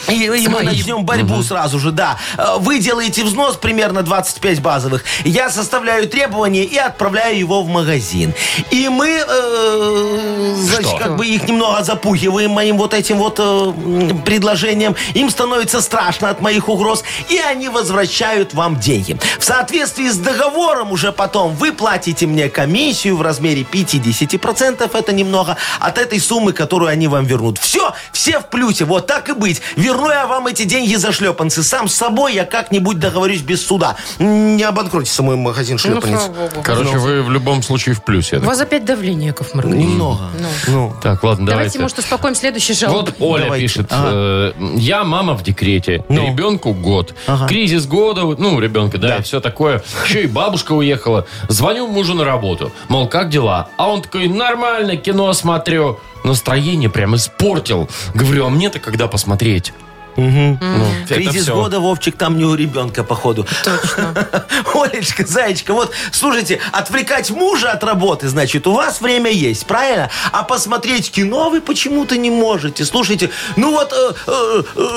[0.06, 2.18] И, и мы начнем борьбу сразу же, да.
[2.36, 5.04] Э, Вы делаете взнос примерно 25 базовых.
[5.24, 8.32] Я составляю требования и отправляю его в магазин.
[8.70, 10.98] И мы, э, значит, Что?
[10.98, 14.94] как бы их немного запугиваем моим вот этим вот э, м, предложением.
[15.14, 17.02] Им становится страшно от моих угроз.
[17.28, 19.18] И они возвращают вам деньги.
[19.38, 24.88] В соответствии с договором уже потом вы платите мне комиссию в размере 50%.
[24.96, 27.58] Это немного от этой суммы, которую они вам вернут.
[27.58, 28.84] Все, все в плюсе.
[28.84, 29.60] Вот так и быть.
[29.88, 31.62] Верну я вам эти деньги за шлепанцы.
[31.62, 33.96] Сам с собой я как-нибудь договорюсь без суда.
[34.18, 36.26] Не обанкротится мой магазин Ну, шлепанец.
[36.26, 36.62] богу.
[36.62, 38.36] Короче, вы в любом случае в плюсе.
[38.36, 39.76] У вас опять давление, Яков Маркович.
[39.82, 40.28] Немного.
[40.66, 40.94] Ну.
[41.02, 41.78] Так, ладно, Давайте, давайте.
[41.78, 43.06] может, успокоим следующий жалоб.
[43.06, 43.62] Вот Оля Давайте.
[43.66, 44.08] пишет, Ага.
[44.12, 46.26] э, я мама в декрете, Ну.
[46.26, 47.46] ребенку год, Ага.
[47.48, 49.82] кризис года, ну, ребенка, да, и все такое.
[50.04, 51.26] Еще и бабушка уехала.
[51.48, 53.68] Звоню мужу на работу, мол, как дела?
[53.78, 55.98] А он такой, нормально, кино смотрю.
[56.24, 57.88] Настроение прям испортил.
[58.14, 59.72] Говорю, а мне-то когда посмотреть?
[60.18, 60.58] Ну,
[61.04, 61.54] это Кризис всё.
[61.54, 63.46] года, Вовчик, там не у ребенка, походу.
[63.64, 64.28] Точно.
[64.74, 70.10] Олечка, Зайчка, вот, слушайте, отвлекать мужа от работы, значит, у вас время есть, правильно?
[70.32, 72.84] А посмотреть кино вы почему-то не можете.
[72.84, 73.94] Слушайте, ну вот,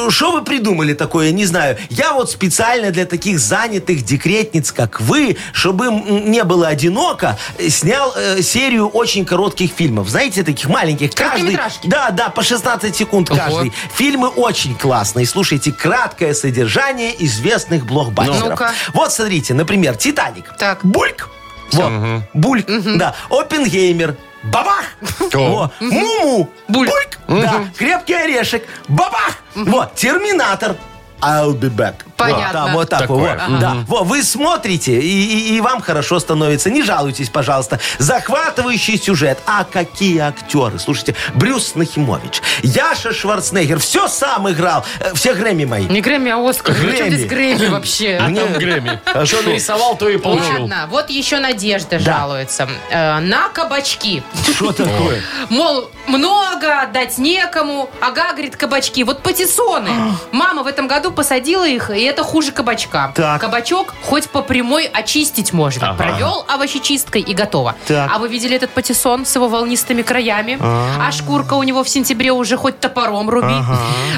[0.09, 1.77] что вы придумали такое, не знаю.
[1.89, 7.69] Я вот специально для таких занятых декретниц, как вы, чтобы им не было одиноко, э,
[7.69, 10.09] снял э, серию очень коротких фильмов.
[10.09, 11.13] Знаете, таких маленьких.
[11.13, 13.39] Каждый, да, да, по 16 секунд Ого.
[13.39, 13.73] каждый.
[13.95, 15.10] Фильмы очень классные.
[15.25, 18.49] Слушайте, краткое содержание известных блокбастеров.
[18.49, 18.71] Ну-ка.
[18.93, 20.55] Вот смотрите, например, «Титаник».
[20.57, 20.83] Так.
[20.83, 21.29] Бульк.
[21.71, 22.23] Вот.
[22.33, 22.65] Бульк.
[22.97, 23.15] Да.
[23.29, 24.15] Опенгеймер.
[24.43, 24.85] Бабах!
[25.33, 25.37] О.
[25.37, 25.71] Во.
[25.79, 26.49] Муму.
[26.67, 27.19] Бульк.
[27.27, 27.65] Да.
[27.77, 28.67] Крепкий орешек.
[28.87, 29.37] Бабах!
[29.55, 29.95] Вот.
[29.95, 30.75] Терминатор.
[31.21, 31.93] I'll be back.
[32.21, 32.45] Понятно.
[32.45, 33.41] Вот, там, вот так Такое.
[33.49, 33.59] вот.
[33.59, 33.75] Да.
[33.87, 36.69] Во, вы смотрите, и, и- и вам хорошо становится.
[36.69, 37.79] Не жалуйтесь, пожалуйста.
[37.99, 39.39] Захватывающий сюжет.
[39.45, 40.79] А какие актеры?
[40.79, 43.79] Слушайте, Брюс Нахимович, Яша Шварценеггер.
[43.79, 44.85] Все сам играл.
[44.99, 45.85] Э, Все Грэмми мои.
[45.85, 46.75] Не Грэмми, а Оскар.
[46.75, 47.09] Причем Грэмми.
[47.15, 48.17] здесь Грэмми вообще?
[48.21, 48.99] А там Грэмми.
[49.25, 50.61] Что нарисовал, то и получил.
[50.61, 52.67] Ладно, вот еще Надежда жалуется.
[52.91, 54.23] Э, на кабачки.
[54.55, 55.21] Что такое?
[55.49, 57.89] Мол, много, отдать некому.
[58.01, 59.03] Ага, говорит, кабачки.
[59.03, 59.89] Вот патиссоны.
[60.31, 63.11] Мама в этом году посадила их, и это хуже кабачка.
[63.15, 63.41] Так.
[63.41, 65.89] Кабачок хоть по прямой очистить можно.
[65.91, 65.97] Ага.
[66.03, 67.75] Провел овощечисткой и готово.
[67.87, 68.11] Так.
[68.13, 70.57] А вы видели этот патиссон с его волнистыми краями?
[70.61, 73.55] А шкурка у него в сентябре уже хоть топором руби.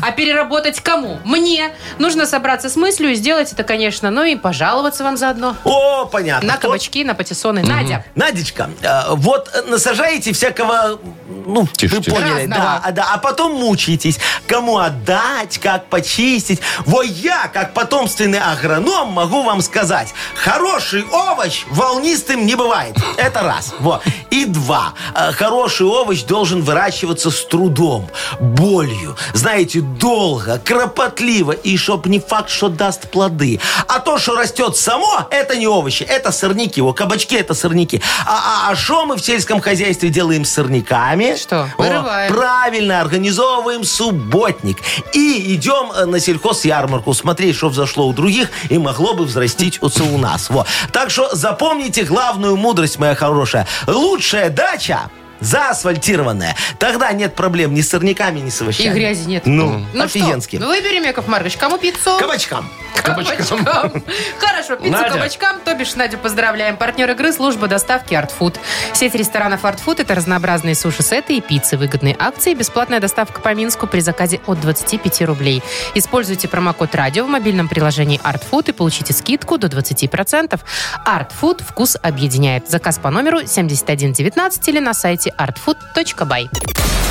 [0.01, 1.19] А переработать кому?
[1.23, 1.71] Мне.
[1.99, 5.55] Нужно собраться с мыслью и сделать это, конечно, ну и пожаловаться вам заодно.
[5.63, 6.47] О, понятно.
[6.47, 7.63] На кабачки, на патиссоны.
[7.63, 8.03] Надя.
[8.15, 10.99] Надечка, э, вот насажаете всякого,
[11.45, 12.15] ну, Тише, вы тише.
[12.15, 12.61] поняли, Разного.
[12.61, 16.59] да, а, да, а потом мучаетесь, кому отдать, как почистить.
[16.85, 22.95] Вот я, как потомственный агроном, могу вам сказать, хороший овощ волнистым не бывает.
[23.17, 23.73] Это раз.
[23.79, 24.01] Вот.
[24.29, 24.93] И два.
[25.13, 28.07] Э, Хороший овощ должен выращиваться с трудом,
[28.39, 33.59] болью, знаете, долго, кропотливо, и чтоб не факт, что даст плоды.
[33.87, 36.81] А то, что растет само, это не овощи, это сорняки.
[36.81, 38.01] О, кабачки это сорняки.
[38.25, 41.35] А- А а что мы в сельском хозяйстве делаем с сорняками?
[41.35, 41.63] Что?
[41.77, 42.31] О, Вырываем.
[42.33, 44.77] правильно, организовываем субботник.
[45.13, 50.17] И идем э, на сельхозярмарку смотреть, что взошло у других и могло бы взрастить у
[50.17, 50.49] нас.
[50.49, 50.65] Во.
[50.91, 53.65] Так что запомните главную мудрость, моя хорошая.
[53.87, 55.09] Лучшая дача
[55.43, 56.55] заасфальтированная.
[56.79, 58.93] Тогда нет проблем ни с сорняками, ни с И овощами.
[58.93, 59.43] грязи нет.
[59.45, 60.57] Ну, Ну офигенски.
[60.57, 62.17] что, выберем, Яков Маркович, кому пиццу?
[62.19, 62.69] Кабачкам.
[63.03, 63.65] Кабачкам.
[64.39, 65.13] Хорошо, пиццу Надя.
[65.13, 66.77] кабачкам, то бишь Надю поздравляем.
[66.77, 68.57] Партнер игры служба доставки Art Food.
[68.93, 73.87] Сеть ресторанов Art Food это разнообразные суши-сеты и пиццы, выгодные акции, бесплатная доставка по Минску
[73.87, 75.61] при заказе от 25 рублей.
[75.95, 80.59] Используйте промокод радио в мобильном приложении Art Food и получите скидку до 20%.
[81.05, 82.69] Art Food вкус объединяет.
[82.69, 86.49] Заказ по номеру 7119 или на сайте artfood.by.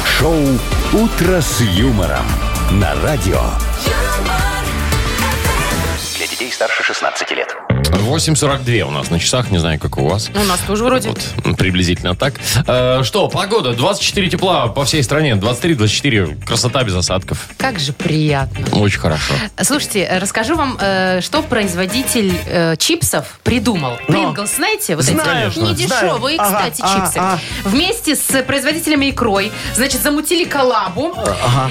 [0.06, 0.36] Шоу
[0.92, 2.26] «Утро с юмором»
[2.72, 3.40] на радио.
[3.84, 4.61] Детей
[6.52, 7.56] старше 16 лет.
[7.92, 10.30] 8.42 у нас на часах, не знаю, как у вас.
[10.34, 11.08] У нас тоже вроде.
[11.08, 12.34] Вот, приблизительно так.
[12.66, 17.48] Э, что, погода, 24 тепла по всей стране, 23-24, красота без осадков.
[17.58, 18.66] Как же приятно.
[18.78, 19.34] Очень хорошо.
[19.60, 23.96] Слушайте, э, расскажу вам, э, что производитель э, чипсов придумал.
[24.08, 24.96] Принглс, знаете?
[24.96, 25.72] Вот Знаю, эти знаю.
[25.74, 27.18] недешевые, Ага, кстати, ага, чипсы.
[27.18, 27.40] ага.
[27.64, 31.14] Вместе с производителями икрой, значит, замутили коллабу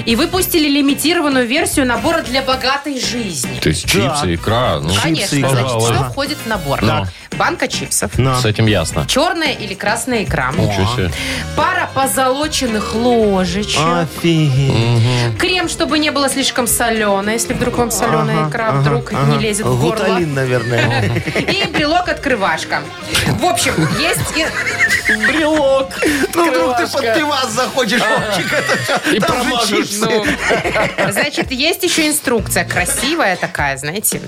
[0.06, 3.58] и выпустили лимитированную версию набора для богатой жизни.
[3.60, 5.94] То есть чипсы, икра, ну, Конечно, значит, пожалуй.
[5.94, 6.80] что входит в набор?
[6.80, 7.08] Так.
[7.34, 8.12] Банка чипсов.
[8.14, 9.06] С этим ясно.
[9.06, 10.52] Черная или красная икра.
[10.56, 11.10] Ничего себе.
[11.56, 13.80] Пара позолоченных ложечек.
[13.80, 15.38] Офигеть.
[15.38, 19.80] Крем, чтобы не было слишком соленое, если вдруг вам соленая икра вдруг не лезет в
[19.80, 20.04] горло.
[20.04, 21.10] Гуталин, наверное.
[21.36, 22.82] И брелок-открывашка.
[23.40, 24.20] В общем, есть...
[24.36, 24.46] и-
[25.26, 25.88] Брелок.
[26.34, 29.12] Ну, вдруг ты под пивас заходишь, Вовчик, это всё.
[29.12, 29.68] И Там же промажешь.
[29.88, 30.08] чипсы.
[30.98, 32.64] Ну, значит, есть еще инструкция.
[32.64, 34.20] Красивая такая, знаете.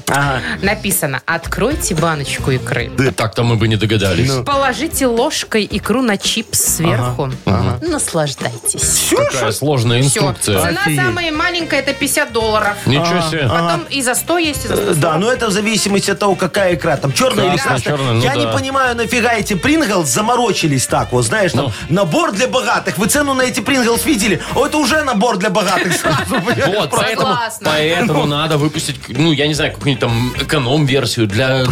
[0.62, 2.90] Написано «Откройте баночку икры».
[3.16, 4.30] Так-то мы бы не догадались.
[4.44, 7.30] Положите ложкой икру на чипс сверху.
[7.82, 9.10] Наслаждайтесь.
[9.16, 10.06] Какая сложная Все.
[10.20, 10.60] инструкция.
[10.60, 11.00] Цена Офигеть.
[11.04, 12.76] самая маленькая, это 50 долларов.
[12.86, 13.48] Ничего себе.
[13.48, 14.98] Потом и за 100 есть, и за 140.
[15.00, 16.96] Да, но это в зависимости от того, какая икра.
[16.96, 17.96] Там черная или Красная, красная.
[17.96, 18.52] черная, ну Я не да.
[18.52, 21.12] понимаю, нафига эти Принглс заморочились так.
[21.12, 21.94] Вот знаешь, там Ну.
[21.94, 22.98] набор для богатых.
[22.98, 24.40] Вы цену на эти Принглс видели?
[24.54, 26.40] О, это уже набор для богатых сразу.
[26.40, 26.64] понимаешь?
[26.76, 31.64] Вот, поэтому, поэтому надо выпустить, ну, я не знаю, какую-нибудь там эконом-версию для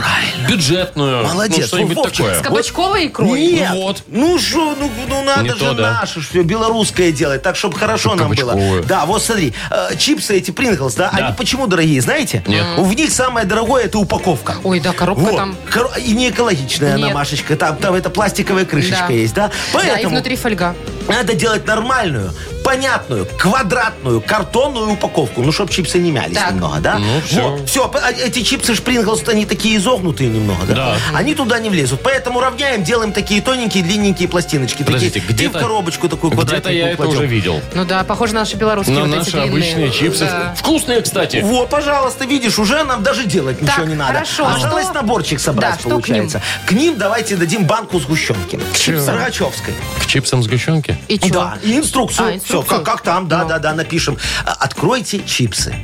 [0.48, 1.11] бюджетную.
[1.22, 1.58] Молодец.
[1.60, 2.38] Ну, что-нибудь Вовчик, такое.
[2.38, 3.40] С кабачковой икрой.
[3.52, 3.70] Нет.
[3.72, 4.02] Ну вот.
[4.08, 5.98] Ну что, ну, ну надо Не же то, да.
[6.00, 8.82] наше, все белорусское делать, так, чтобы хорошо нам было.
[8.86, 11.26] Да, вот смотри, э, чипсы эти Принглс, да, Да.
[11.26, 12.42] они почему дорогие, знаете?
[12.46, 12.64] Нет.
[12.78, 14.54] В них самое дорогое это упаковка.
[14.64, 15.36] Ой, да, коробка Вот.
[15.36, 15.56] там.
[15.70, 17.14] Коро- И не экологичная она, Нет.
[17.14, 17.56] Машечка.
[17.56, 19.12] Там, там это пластиковая крышечка Да.
[19.14, 19.50] есть, да?
[19.72, 20.74] Да, и Поэтому внутри фольга.
[21.08, 22.32] надо делать нормальную,
[22.72, 25.42] понятную, квадратную, картонную упаковку.
[25.42, 26.52] Ну, чтобы чипсы не мялись Так.
[26.52, 26.98] немного, да?
[26.98, 27.50] Ну, всё.
[27.50, 27.90] Вот, все.
[28.24, 30.74] Эти чипсы Шпринглс, они такие изогнутые немного, да?
[30.74, 30.96] Да.
[31.12, 32.00] Они туда не влезут.
[32.02, 34.82] Поэтому равняем, делаем такие тоненькие, длинненькие пластиночки.
[34.84, 37.60] Подождите, такие, где-то- И в коробочку такую Где-то квадратненькую я это уже видел.
[37.74, 39.50] Ну да, похоже на наши белорусские На вот эти наши длинные.
[39.50, 40.24] обычные чипсы.
[40.24, 40.54] Да.
[40.56, 41.40] Вкусные, кстати.
[41.42, 44.14] Вот, пожалуйста, видишь, уже нам даже делать Так, ничего не надо.
[44.14, 44.46] хорошо.
[44.46, 44.94] Осталось Что?
[44.94, 46.40] наборчик собрать, Да, что к получается.
[46.66, 46.96] К ним?
[46.96, 48.58] давайте дадим банку сгущенки.
[48.78, 49.16] чипсам?
[49.16, 49.74] Рогачевской.
[50.02, 50.96] К чипсам сгущенки?
[51.08, 51.28] И чё?
[51.34, 52.28] Да, и инструкцию.
[52.28, 52.32] А,
[52.64, 53.48] Все, как, как там, да, Ну.
[53.48, 54.16] да, да, напишем.
[54.44, 55.74] А, Откройте чипсы.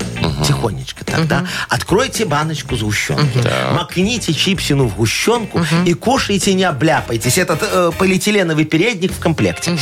[0.46, 1.44] Тихонечко тогда.
[1.68, 3.42] Откройте баночку сгущенки.
[3.72, 7.38] Макните чипсину в гущенку и кушайте, не обляпайтесь.
[7.38, 9.76] Этот э, полиэтиленовый передник в комплекте.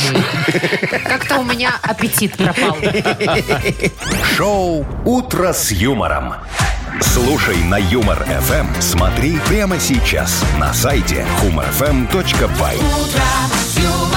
[1.05, 2.77] Как-то у меня аппетит пропал.
[4.35, 6.33] Шоу «Утро с юмором».
[7.01, 8.81] Слушай на Юмор ФМ.
[8.81, 14.16] Смотри прямо сейчас на сайте humorfm.by.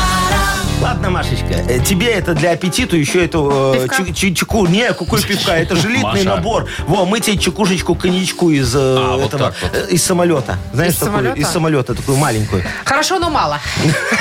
[0.81, 3.97] Ладно, Машечка, э, тебе это для аппетита еще эту э, Пивка?
[3.97, 4.67] чу- чу- чеку...
[4.67, 5.53] Не, какой пивка?
[5.53, 6.25] Это жилитный Маша.
[6.25, 6.69] набор.
[6.87, 9.75] Во, мы тебе чекушечку, коньячку из э, А, вот этого, так вот.
[9.75, 10.57] э, из самолета.
[10.73, 11.13] Знаешь, Из такую?
[11.19, 11.39] самолета?
[11.41, 12.65] Из самолета, такую маленькую.
[12.87, 13.59] Хорошо, но мало.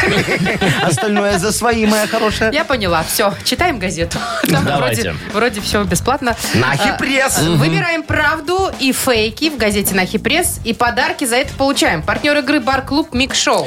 [0.83, 2.51] Остальное за свои, моя хорошая.
[2.51, 3.03] Я поняла.
[3.03, 4.17] Все, читаем газету.
[4.49, 5.03] Там Давайте.
[5.03, 6.35] вроде, вроде все бесплатно.
[6.55, 7.39] Нахи А, пресс.
[7.39, 10.59] э, Выбираем правду и фейки в газете Нахи пресс.
[10.65, 12.01] И подарки за это получаем.
[12.01, 13.65] Партнер игры Бар-клуб Мик Шоу.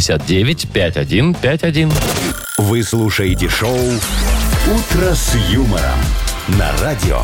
[0.00, 1.92] Звоните 8017-269-5151.
[2.58, 5.98] Вы слушаете шоу «Утро с юмором»
[6.48, 7.20] на радио.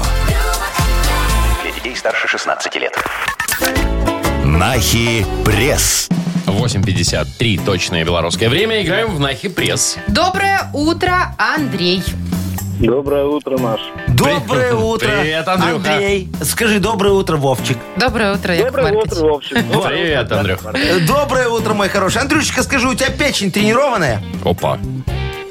[1.62, 2.92] Для детей старше 16 лет.
[4.44, 6.08] Нахи пресс.
[6.46, 8.82] 8.53 точное белорусское время.
[8.82, 9.96] Играем в Нахи Пресс.
[10.08, 12.02] Доброе утро, Андрей.
[12.80, 13.80] Доброе утро, Маш.
[14.08, 15.76] Доброе утро, Привет, Андрюха.
[15.94, 16.28] Андрей.
[16.42, 17.78] Скажи доброе утро, Вовчик.
[17.96, 19.12] Доброе утро, Яков Доброе Маркович.
[19.18, 19.56] утро, в общем.
[19.88, 20.61] Привет, Андрюх.
[20.74, 22.22] Э, Доброе утро, мой хороший.
[22.22, 24.22] Андрюшечка, скажи, у тебя печень тренированная?
[24.44, 24.78] Опа.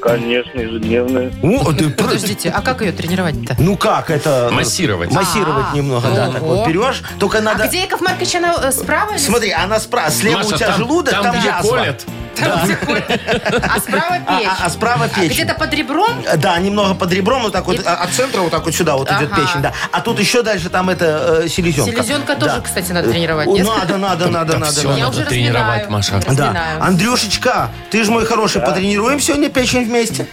[0.02, 1.32] Конечно, ежедневные.
[1.44, 3.54] О, ты Подождите, а как ее тренировать-то?
[3.60, 4.50] Ну как это?
[4.52, 5.12] Массировать.
[5.12, 6.28] Массировать А, немного, да.
[6.28, 6.56] Так ого.
[6.56, 7.64] вот берешь, только надо...
[7.64, 9.12] А где, Яков Маркович, она э, справа?
[9.12, 11.70] или Смотри, она справа, слева Маша, у тебя там- желудок, там, там, где язва.
[11.76, 12.04] колят.
[12.36, 13.02] Там, коль-
[13.62, 14.48] А справа А, печень.
[14.50, 15.32] а- а справа А печень.
[15.32, 16.24] где-то под ребром?
[16.36, 18.96] Да, немного под ребром, вот так вот, И- а- от центра вот так вот сюда
[18.96, 19.40] вот идет Ага.
[19.42, 19.72] печень, да.
[19.90, 21.90] А тут еще дальше там это э, селезенка.
[22.02, 22.60] Селезенка тоже, Да.
[22.60, 23.66] кстати, надо тренировать, О, нет?
[23.66, 24.72] Надо, надо, надо, надо.
[24.72, 24.98] всё надо.
[24.98, 25.90] Я надо уже тренировать, разминаю.
[25.90, 26.12] Маша.
[26.12, 26.28] Да.
[26.30, 26.82] Разминаю.
[26.84, 30.26] Андрюшечка, ты же мой хороший, потренируем сегодня печень вместе?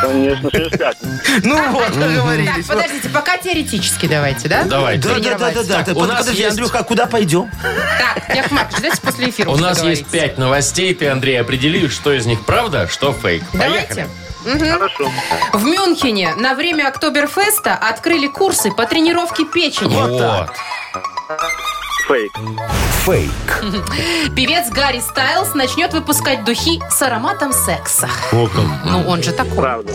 [0.00, 1.12] Конечно, через пятницу.
[1.44, 2.66] Ну вот, Так, договорились.
[2.68, 2.76] Вот.
[2.76, 4.64] подождите, пока теоретически давайте, да?
[4.64, 5.08] Давайте.
[5.08, 5.94] Да, да, да, да, да.
[5.94, 7.50] Подожди, есть- Андрюха, а куда пойдем?
[7.62, 10.94] Так, Яков Маркович, давайте после эфира У нас есть пять новостей.
[10.94, 13.42] Ты, Андрей, определи, что из них правда, что фейк.
[13.50, 14.06] Поехали.
[14.44, 14.72] Давайте.
[14.72, 15.10] Хорошо.
[15.52, 19.96] В Мюнхене на время Октоберфеста открыли курсы по тренировке печени.
[19.96, 20.48] Вот.
[22.06, 22.32] Фейк.
[23.04, 23.64] Фейк.
[24.36, 28.08] Певец Гарри Стайлз начнет выпускать духи с ароматом секса.
[28.30, 29.56] Ну, он же такой.
[29.56, 29.92] Правда.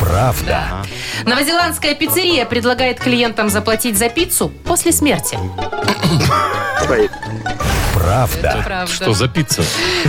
[0.00, 0.86] Правда.
[1.26, 5.38] Новозеландская пиццерия предлагает клиентам заплатить за пиццу после смерти.
[6.88, 7.12] Фейк.
[7.96, 8.62] Правда.
[8.64, 8.92] Правда.
[8.92, 9.62] Что за пицца?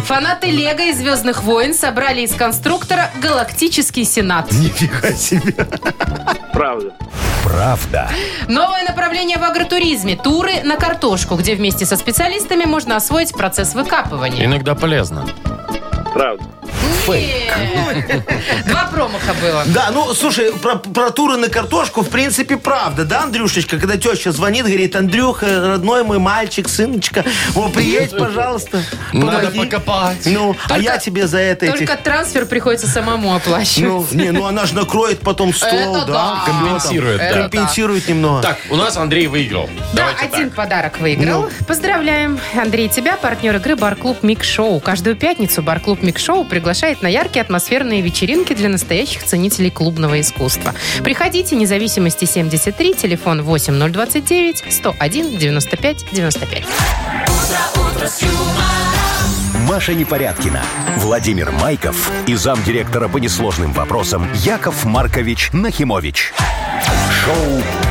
[0.05, 4.51] Фанаты Лего и Звездных войн собрали из конструктора Галактический Сенат.
[4.51, 5.53] Нифига себе.
[6.51, 6.93] Правда.
[7.43, 8.09] Правда.
[8.49, 10.17] Новое направление в агротуризме.
[10.17, 14.43] Туры на картошку, где вместе со специалистами можно освоить процесс выкапывания.
[14.43, 15.25] Иногда полезно.
[16.13, 16.43] Правда.
[17.15, 18.23] Нет.
[18.65, 19.63] Два промаха было.
[19.67, 23.77] Да, ну, слушай, про, про туры на картошку, в принципе, правда, да, Андрюшечка?
[23.79, 27.23] Когда теща звонит, говорит, Андрюха, родной мой мальчик, сыночка,
[27.55, 28.81] о, приедь, пожалуйста,
[29.13, 29.59] Надо помоги».
[29.59, 30.25] покопать.
[30.25, 31.87] Ну, а Только- я тебе за это этих...
[31.87, 34.11] Только трансфер приходится самому оплачивать.
[34.11, 36.43] Ну, не, ну она же накроет потом стол, Это да, да.
[36.45, 37.41] Компенсирует, Это да.
[37.43, 38.41] компенсирует немного.
[38.41, 39.69] Так, у нас Андрей выиграл.
[39.93, 40.55] Да, Давайте один так.
[40.55, 41.49] подарок выиграл.
[41.67, 44.79] Поздравляем, Андрей, тебя, партнер игры Бар-клуб Мик Шоу.
[44.79, 50.73] Каждую пятницу Бар-клуб Мик Шоу приглашает на яркие атмосферные вечеринки для настоящих ценителей клубного искусства.
[51.03, 56.63] Приходите, независимости 73, телефон 8029 101 95 95.
[59.67, 60.63] Маша Непорядкина,
[60.97, 66.33] Владимир Майков и замдиректора по несложным вопросам Яков Маркович Нахимович.
[67.25, 67.61] Шоу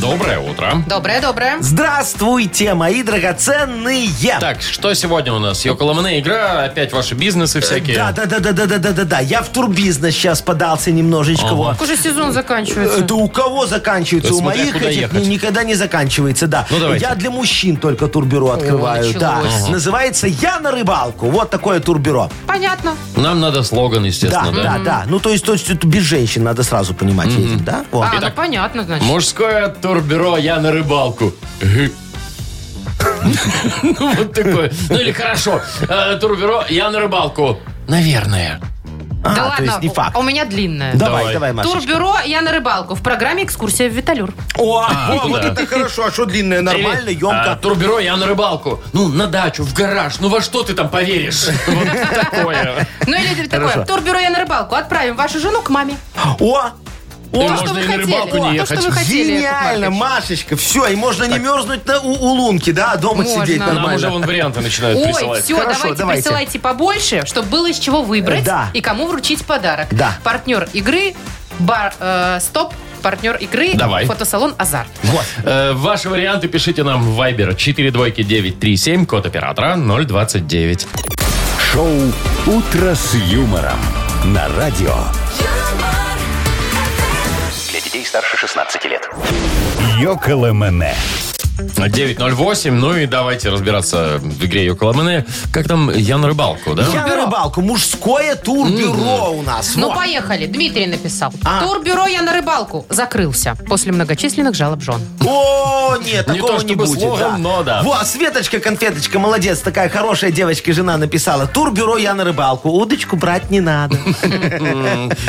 [0.00, 0.82] Доброе утро.
[0.86, 1.56] Доброе-доброе.
[1.60, 4.08] Здравствуйте, мои драгоценные!
[4.40, 5.64] Так, что сегодня у нас?
[5.64, 7.96] Йоколомне игра, опять ваши бизнесы всякие.
[7.96, 9.20] Да, да, да, да, да, да, да, да, да.
[9.20, 11.54] Я в турбизнес сейчас подался немножечко.
[11.54, 11.80] вот.
[11.80, 13.00] Уже сезон заканчивается.
[13.04, 14.30] Это у кого заканчивается?
[14.32, 15.22] Да у смотря моих куда этих ехать.
[15.22, 16.66] ни- никогда не заканчивается, да.
[16.70, 17.06] Ну, давайте.
[17.06, 19.36] Я для мужчин только турбюро открываю, да.
[19.42, 19.68] началось.
[19.70, 21.30] Называется «Я на рыбалку».
[21.30, 22.30] Вот такое турбюро.
[22.46, 22.94] Понятно.
[23.16, 24.62] Нам надо слоган, Да, естественно, да?
[24.62, 25.02] да, да.
[25.06, 27.84] Ну, то есть, то есть это без женщин, надо сразу понимать этим, да?
[27.90, 28.06] Вот.
[28.06, 29.06] А, ну понятно, значит.
[29.06, 31.32] Мужское турбюро «Я на рыбалку».
[33.82, 34.72] Ну, вот такое.
[34.88, 35.60] Ну, или хорошо.
[35.88, 37.58] э, Турбюро «Я на рыбалку».
[37.88, 38.60] Наверное.
[39.24, 40.16] А, да то ладно, есть не факт.
[40.16, 40.94] у меня длинная.
[40.94, 41.34] Давай, Давай.
[41.34, 41.78] давай, Машечка.
[41.78, 44.32] Турбюро «Я на рыбалку» в программе «Экскурсия в Виталюр».
[44.56, 45.52] О, о, А, вот туда.
[45.52, 46.06] это хорошо.
[46.06, 46.62] А что длинное?
[46.62, 47.52] Нормально, Или, емко.
[47.52, 48.80] а, Турбюро «Я на рыбалку».
[48.92, 50.18] Ну, на дачу, в гараж.
[50.20, 51.46] Ну, во что ты там поверишь?
[51.66, 52.86] Вот такое.
[53.06, 54.74] Ну или такое, турбюро «Я на рыбалку».
[54.74, 55.96] Отправим вашу жену к маме.
[56.40, 56.70] О,
[57.32, 58.86] И То, можно и на рыбалку не О, то, что ехать.
[58.86, 59.90] вы хотели, гениально.
[59.90, 60.56] Машечка.
[60.56, 63.44] Все, и можно не мерзнуть на, у, у лунки, да, а дома Можно.
[63.44, 64.10] сидеть Нам Нам уже нормально.
[64.10, 65.44] вон варианты начинают Ой, присылать.
[65.44, 66.22] все, Хорошо, давайте, давайте.
[66.22, 68.70] присылайте побольше, чтобы было из чего выбрать Да.
[68.72, 69.88] и кому вручить подарок.
[69.90, 70.16] Да.
[70.22, 71.14] Партнер игры
[71.58, 74.04] бар, э, «Стоп», партнер игры Давай.
[74.06, 74.88] фотосалон «Азарт».
[75.04, 75.24] Вот.
[75.44, 80.86] Э, Ваши варианты пишите нам в Viber 42937, код оператора 029.
[81.72, 81.90] Шоу
[82.46, 83.78] «Утро с юмором»
[84.24, 84.94] на радио.
[88.06, 89.08] Старше 16 лет.
[89.98, 90.94] Йоколэмэне.
[91.58, 95.24] 9.08, ну и давайте разбираться в игре Йоколамене.
[95.52, 96.84] Как там, я на рыбалку, да?
[96.92, 97.60] Я на рыбалку.
[97.62, 99.74] Мужское турбюро у нас.
[99.76, 99.94] Ну, Во.
[99.96, 100.46] поехали.
[100.46, 101.32] Дмитрий написал.
[101.44, 101.62] А.
[101.64, 105.00] Турбюро «Я на рыбалку» закрылся после многочисленных жалоб жен.
[105.26, 107.00] О, нет, Не такого то не чтобы будет.
[107.00, 107.38] слоган, да.
[107.38, 107.82] но да.
[107.82, 111.46] Во, Светочка, конфеточка, молодец, такая хорошая девочка, жена написала.
[111.46, 113.96] Турбюро я на рыбалку, удочку брать не надо.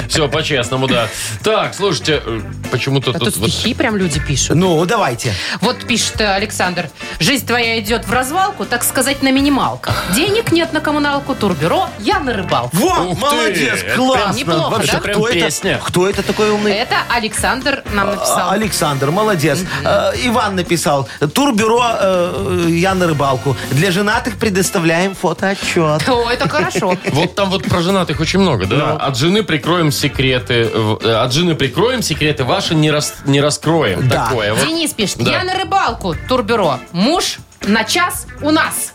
[0.10, 1.08] Все, по-честному, да.
[1.43, 2.41] Так, слушайте, э,
[2.72, 3.26] почему-то А тут...
[3.34, 4.56] тут вот- стихи прям люди пишут.
[4.56, 5.34] Ну, давайте.
[5.62, 6.89] Вот пишет э, Александр.
[7.20, 10.03] Жизнь твоя идет в развалку, так сказать, на минималках.
[10.15, 12.76] Денег нет на коммуналку, турбюро, я на рыбалку.
[12.78, 14.24] Во, Ух ты, молодец, это классно.
[14.24, 14.97] прям неплохо, Вообще, да?
[14.99, 15.82] кто Прям это?
[15.86, 16.72] Кто это такой умный?
[16.74, 18.51] Это Александр нам А, написал.
[18.51, 19.59] Александр, молодец.
[19.84, 21.07] Э, Иван написал.
[21.34, 23.55] Турбюро э, я на рыбалку.
[23.72, 26.07] Для женатых предоставляем фотоотчет.
[26.09, 26.95] О, это хорошо.
[27.11, 28.93] Вот там вот про женатых очень много, да?
[28.97, 30.70] От жены прикроем секреты.
[30.74, 34.07] э, От жены прикроем секреты, ваши не, рас- не раскроем.
[34.07, 34.26] Да.
[34.26, 34.55] Такое.
[34.65, 35.20] Денис пишет.
[35.22, 36.80] Я на рыбалку, турбюро.
[36.91, 38.93] Муж на час у нас.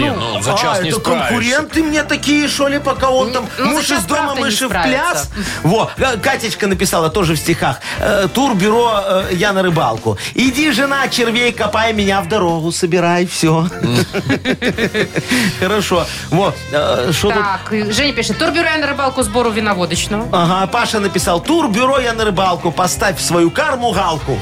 [0.00, 1.28] Не, ну, за час а, не это справишься.
[1.28, 4.34] конкуренты мне такие, что ли, пока он там ну, за муж час из дома, правда
[4.36, 5.10] не мыши в справится.
[5.12, 5.30] пляс.
[5.62, 7.80] Во, э, Катечка написала тоже в стихах.
[7.98, 10.18] Э, Турбюро э, я на рыбалку.
[10.34, 13.68] Иди, жена, червей копай, меня в дорогу собирай, все.
[15.60, 16.06] Хорошо.
[16.30, 17.42] Вот, э, что тут?
[17.42, 18.38] Так, и Женя пишет.
[18.38, 20.28] Турбюро я на рыбалку сбору виноводочного.
[20.32, 24.38] Ага, Паша написал, турбюро я на рыбалку, поставь в свою карму галку.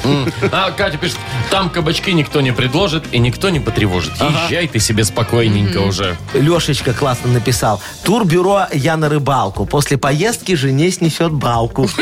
[0.53, 1.19] А Катя пишет,
[1.51, 4.13] там кабачки никто не предложит и никто не потревожит.
[4.21, 5.05] Езжай ты себе
[5.49, 6.17] спокойненько уже.
[6.35, 11.85] Лешечка классно написал, турбюро я на рыбалку, после поездки жене снесет балку.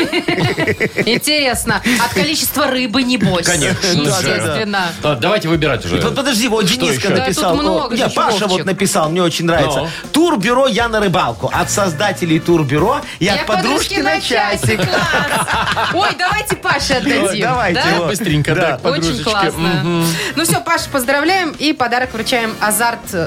[1.05, 3.45] Интересно, от количества рыбы небось.
[3.45, 3.97] Конечно же.
[4.03, 4.91] Естественно.
[5.03, 5.99] А, Давайте выбирать уже.
[6.01, 7.15] Вот подожди, вот Что Дениска еще?
[7.15, 7.53] Да, написал.
[7.53, 8.47] тут много О, не, Паша Вовчик.
[8.49, 9.79] вот написал, мне очень нравится.
[9.81, 9.87] Ну.
[10.11, 11.49] Турбюро я на рыбалку.
[11.53, 14.77] От создателей турбюро я, Я к подружке на часик.
[14.77, 15.47] Класс.
[15.93, 17.41] Ой, давайте Паше отдадим.
[17.41, 17.97] давайте, Да?
[17.99, 18.07] вот.
[18.09, 19.23] Быстренько, да, к Очень подружечке.
[19.31, 20.05] классно.
[20.35, 21.51] Ну все, Паша, поздравляем.
[21.51, 22.99] И подарок вручаем «Азарт».
[23.13, 23.17] э,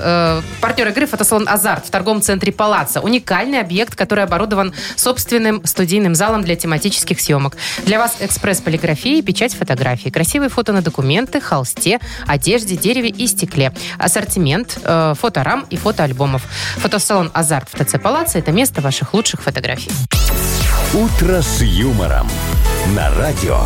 [0.60, 3.00] партнер игры «Фотосалон Азарт» в торговом центре «Палаца».
[3.00, 7.56] Уникальный объект, который оборудован собственным студийным залом для тематических съемок.
[7.84, 10.10] Для вас экспресс-полиграфия и печать фотографий.
[10.10, 13.72] Красивые фото на документы, холсте, одежде, дереве и стекле.
[13.98, 16.42] Ассортимент, э, фоторам и фотоальбомов.
[16.76, 19.90] Фотосалон «Азарт» в ТЦ «Палаца»– это место ваших лучших фотографий.
[20.94, 22.28] «Утро с юмором»
[22.94, 23.60] на радио.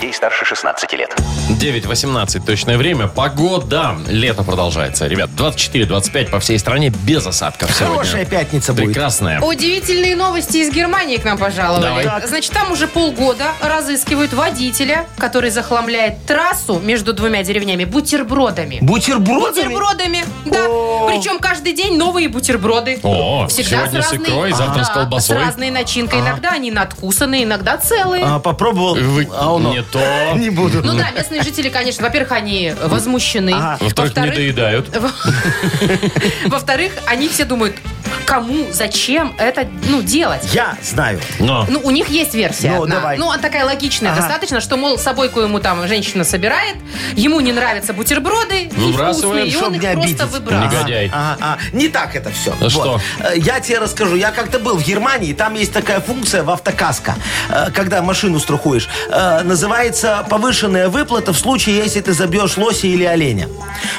[0.00, 1.14] Детей старше 16 лет.
[1.50, 3.06] 9.18 точное время.
[3.06, 3.96] Погода.
[4.08, 5.06] Лето продолжается.
[5.06, 7.96] Ребят, 24-25 по всей стране без осадков сегодня.
[7.98, 8.86] Хорошая пятница будет.
[8.86, 9.40] Прекрасная.
[9.42, 12.04] Удивительные новости из Германии к нам пожаловали.
[12.04, 12.26] Давай.
[12.26, 18.78] Значит, там уже полгода разыскивают водителя, который захламляет трассу между двумя деревнями бутербродами.
[18.80, 19.74] Бутербродами?
[19.74, 20.64] Бутербродами, да.
[21.10, 23.00] Причем каждый день новые бутерброды.
[23.02, 25.36] О, Всегда сегодня с с разной, икрой, завтра с Да, колбасой.
[25.36, 26.20] с разной начинкой.
[26.20, 28.24] Иногда они надкусаны, иногда целые.
[28.24, 28.94] А, попробовал.
[28.94, 30.00] Вы- а оно- Не то.
[30.36, 30.82] Не буду.
[30.82, 33.52] Ну да, местные жители, конечно, во-первых, они возмущены.
[33.54, 33.78] Ага.
[33.80, 34.88] Во-вторых, не доедают.
[36.46, 37.76] Во-вторых, они все думают,
[38.24, 40.42] кому, зачем это ну, делать?
[40.52, 41.20] Я знаю.
[41.38, 41.66] Но.
[41.68, 42.96] Ну, у них есть версия Ну, одна.
[42.96, 43.18] давай.
[43.18, 44.20] Ну, она такая логичная Ага.
[44.20, 46.76] достаточно, что, мол, собойку ему там женщина собирает,
[47.14, 50.22] ему не нравятся бутерброды, Выбрасывает, невкусные, и он их просто обидеть.
[50.32, 50.72] выбрасывает.
[50.72, 51.10] Негодяй.
[51.12, 51.58] Ага, ага.
[51.72, 52.54] Не так это все.
[52.60, 53.00] А что?
[53.36, 54.16] Я тебе расскажу.
[54.16, 57.14] Я как-то был в Германии, там есть такая функция в автокаско,
[57.48, 58.88] э, когда машину страхуешь.
[59.10, 59.42] Э,
[59.80, 63.48] Называется повышенная выплата в случае, если ты забьешь лося или оленя.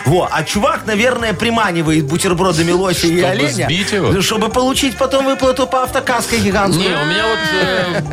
[0.06, 0.30] Во.
[0.32, 4.22] А чувак, наверное, приманивает бутербродами лося и Чтобы оленя, сбить его?
[4.22, 6.86] чтобы получить потом выплату по автокаско Не, гигантскую.
[6.88, 7.40] у меня вот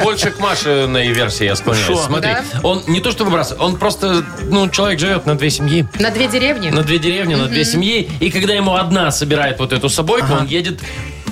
[0.01, 1.87] э, больше к Машиной версии я склоняюсь.
[1.87, 1.97] Шо?
[1.99, 2.61] Смотри, Да?
[2.62, 5.87] он не то что выбрасывает, он просто, ну, человек живет на две семьи.
[5.99, 6.71] На две деревни?
[6.71, 8.11] на две деревни, на две семьи.
[8.21, 10.81] И когда ему одна собирает вот эту собойку, он едет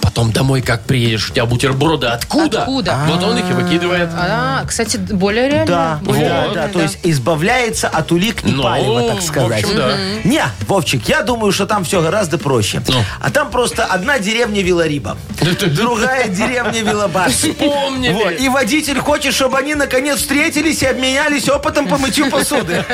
[0.07, 2.61] потом домой, как приедешь, у тебя бутерброды откуда?
[2.62, 2.98] Откуда?
[3.09, 4.09] Вот он их и выкидывает.
[4.14, 5.66] А, кстати, более реально.
[5.66, 9.22] Да, более да, реально, да, то есть избавляется от улик и Ну, палева, так в
[9.22, 9.64] сказать.
[9.64, 9.96] общем, да.
[10.24, 12.80] Не, Вовчик, я думаю, что там все гораздо проще.
[12.86, 13.02] Ну.
[13.20, 15.16] А там просто одна деревня Вилариба,
[15.76, 17.32] другая деревня Вилабаш.
[17.32, 18.12] Вспомнили.
[18.12, 22.84] Вот, и водитель хочет, чтобы они наконец встретились и обменялись опытом по мытью посуды.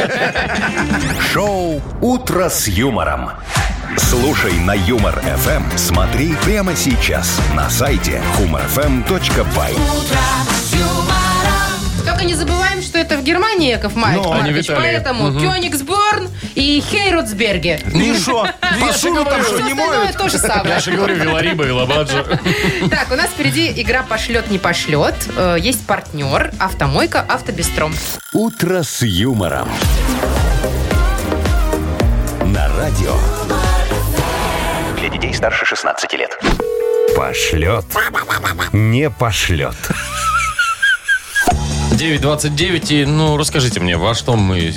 [1.32, 3.30] Шоу «Утро с юмором».
[3.96, 5.76] Слушай на Юмор ФМ.
[5.76, 9.78] Смотри прямо сейчас на сайте humorfm.by.
[12.06, 14.24] Только не забываем, что это в Германии, Яков Маркович.
[14.26, 14.80] Ну, а не в Италии.
[14.80, 17.80] Поэтому Кёнигсберн и Хейрудсберге.
[17.94, 18.48] И что?
[18.80, 20.16] Посуду там Все что, не остальное моют?
[20.16, 20.68] то же самое.
[20.70, 22.24] Я же говорю, Вилариба и Лабаджо.
[22.90, 25.14] Так, у нас впереди игра «Пошлет, не пошлет».
[25.36, 27.94] Э, Есть партнер, автомойка, автобестром.
[28.32, 29.68] «Утро с юмором».
[32.46, 33.14] На радио
[35.12, 36.38] детей старше 16 лет.
[37.16, 37.84] пошлет,
[38.72, 39.76] не пошлет.
[42.02, 44.70] 9.29, и, ну, расскажите мне, во что мы...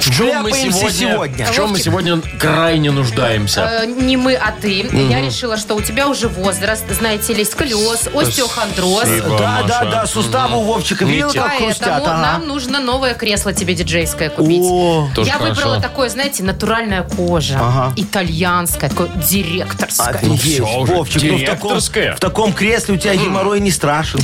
[0.00, 1.46] В чем мы Вляпаемся сегодня, сегодня.
[1.46, 3.82] В чем мы сегодня крайне нуждаемся?
[3.82, 4.86] Э, Не мы, а ты.
[4.92, 9.04] Я решила, что у тебя уже возраст, знаете ли, сколиоз, остеохондроз.
[9.04, 9.38] Спасибо.
[9.38, 9.90] Да, да, Маша.
[9.90, 11.04] да, суставы у Вовчика.
[11.06, 11.42] Видел, Видите?
[11.44, 11.88] как хрустят?
[11.88, 12.22] Поэтому Ага.
[12.32, 14.60] нам нужно новое кресло тебе диджейское купить.
[14.62, 15.54] О, Тоже Я хорошо.
[15.54, 17.58] выбрала такое, знаете, натуральная кожа.
[17.58, 17.92] Ага.
[17.96, 20.08] Итальянская, такое директорское.
[20.14, 22.14] Офигеть, всё уже, Вовчик, ну в таком, директорская.
[22.16, 24.20] в таком кресле у тебя геморрой не страшен.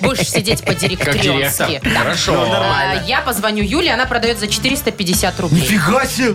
[0.00, 1.66] Будешь сидеть Как директор.
[1.66, 1.98] по-директорски.
[1.98, 2.46] Хорошо.
[2.52, 5.60] А, Я позвоню Юле, она продает за 450 рублей.
[5.62, 6.34] Нифига себе!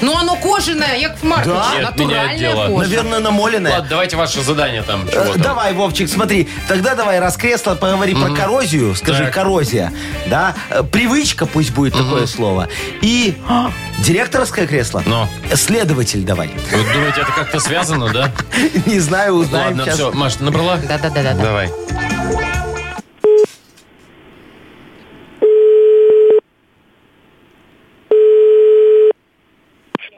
[0.00, 1.74] Ну, оно кожаное, Яков Маркович, Да?
[1.74, 2.88] Нет, натуральная кожа.
[2.88, 3.70] Наверное, намоленное.
[3.72, 5.06] Ладно, давайте ваше задание там.
[5.06, 5.40] Э, чего там.
[5.42, 6.48] Давай, Вовчик, смотри.
[6.66, 8.96] Тогда давай, раз кресло, поговори про коррозию.
[8.96, 9.34] Скажи, Так.
[9.34, 9.92] коррозия.
[10.26, 10.56] Да?
[10.70, 12.68] Э, Привычка, пусть будет такое слово.
[13.00, 13.70] И а,
[14.00, 15.04] директорское кресло.
[15.06, 15.28] Но.
[15.54, 16.48] Следователь давай.
[16.72, 18.32] Вы думаете, это как-то связано, да?
[18.86, 19.94] Не знаю, узнаем Ладно, сейчас.
[19.94, 20.10] все.
[20.12, 20.78] Маш, ты набрала?
[20.78, 21.34] Да-да-да-да.
[21.34, 21.70] Давай.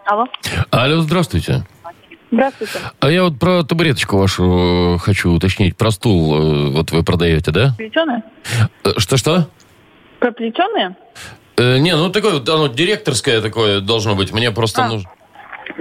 [0.07, 0.27] Алло.
[0.71, 1.65] Алло, здравствуйте.
[2.31, 2.79] Здравствуйте.
[3.01, 5.77] А я вот про табуреточку вашу э, хочу уточнить.
[5.77, 7.75] Про стул э, вот вы продаете, да?
[7.79, 8.23] Плетеные?
[8.85, 9.49] Э, Что-что?
[10.19, 10.97] Проплетенные?
[11.57, 14.33] Э, не, ну такое, оно директорское такое должно быть.
[14.33, 14.89] Мне просто А.
[14.89, 15.11] нужно...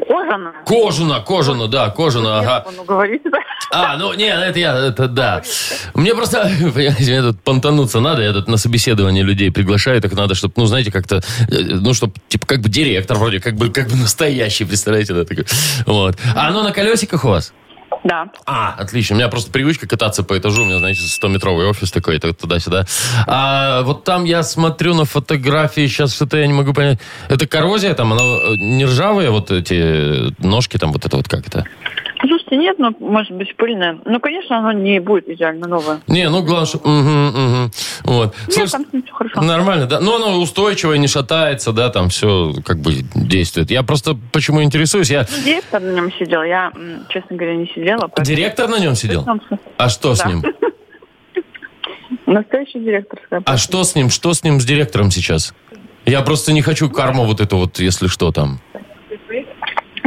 [0.08, 0.54] Кожаные?
[0.66, 2.66] Кожано, кожано, да, кожано, ага.
[2.78, 3.40] Ну, говорите, да?
[3.74, 5.42] А, ну, не, это я, это да.
[5.94, 10.36] Мне просто, понимаете, мне тут понтануться надо, я тут на собеседование людей приглашаю, так надо,
[10.36, 11.18] чтобы, ну, знаете, как-то,
[11.50, 15.26] э, ну, чтобы, типа, как бы директор вроде, как бы, как бы настоящий, представляете, да,
[15.26, 15.46] такой.
[15.86, 16.18] Вот.
[16.36, 17.54] А оно на колесиках у вас?
[18.04, 18.28] Да.
[18.46, 19.16] А, отлично.
[19.16, 20.64] У меня просто привычка кататься по этажу.
[20.64, 22.86] У меня, знаете, 100-метровый офис такой, так туда-сюда.
[23.28, 27.00] А вот там я смотрю на фотографии, сейчас что-то я не могу понять.
[27.30, 31.48] Это коррозия там, она э, не ржавая, вот эти ножки там, вот это вот как
[31.48, 31.66] это?
[32.54, 34.00] Слушайте, нет, ну, может быть, пыльное.
[34.06, 36.02] Ну, конечно, оно не будет идеально новое.
[36.08, 36.80] Не, ну что...
[36.84, 37.72] Мгм, мгм.
[38.04, 38.36] Вот.
[38.48, 39.42] Нет, Слушай, там с все хорошо.
[39.42, 40.00] Нормально, да.
[40.00, 43.72] Но оно устойчивое, не шатается, да, там все как бы действует.
[43.72, 45.26] Я просто почему интересуюсь, я...
[45.44, 46.44] Директор на нем сидел.
[46.44, 46.72] Я,
[47.10, 48.10] честно говоря, не сидела.
[48.22, 49.26] Директор на нем сидел?
[49.78, 50.30] А что с Да.
[50.30, 50.44] ним?
[52.26, 53.20] Настоящий директор.
[53.46, 54.10] А что с ним?
[54.10, 55.54] Что с ним с директором сейчас?
[56.06, 58.60] Я просто не хочу карму вот эту вот, если что там.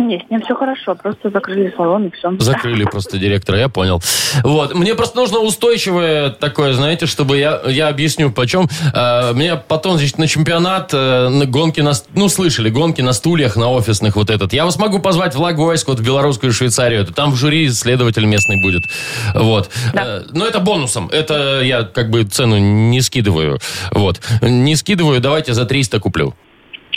[0.06, 0.94] Нет, с ним все хорошо.
[0.94, 2.32] Просто закрыли салон и все.
[2.38, 4.00] Закрыли просто директора, я понял.
[4.44, 4.74] Вот.
[4.74, 8.68] Мне просто нужно устойчивое такое, знаете, чтобы я, я объясню, почем.
[8.94, 11.92] Э, мне потом, значит, на чемпионат, э, на гонки на...
[12.14, 14.52] Ну, слышали, гонки на стульях, на офисных вот этот.
[14.52, 17.02] Я вас могу позвать в Лагойск, вот в белорусскую Швейцарию.
[17.02, 18.84] Это Там в жюри следователь местный будет.
[19.34, 19.70] Вот.
[19.92, 21.08] Э, но это бонусом.
[21.08, 23.58] Это я как бы цену не скидываю.
[23.90, 24.20] Вот.
[24.40, 26.34] Не скидываю, давайте за 300 куплю.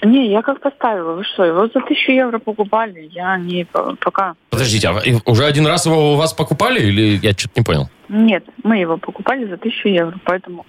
[0.01, 1.13] Не, я как поставила.
[1.13, 3.09] Вы что, его за тысячу евро покупали?
[3.11, 4.35] Я не по- пока...
[4.49, 7.89] Подождите, а уже один раз его у вас покупали или я что-то не понял?
[8.07, 10.65] Нет, мы его покупали за тысячу евро, поэтому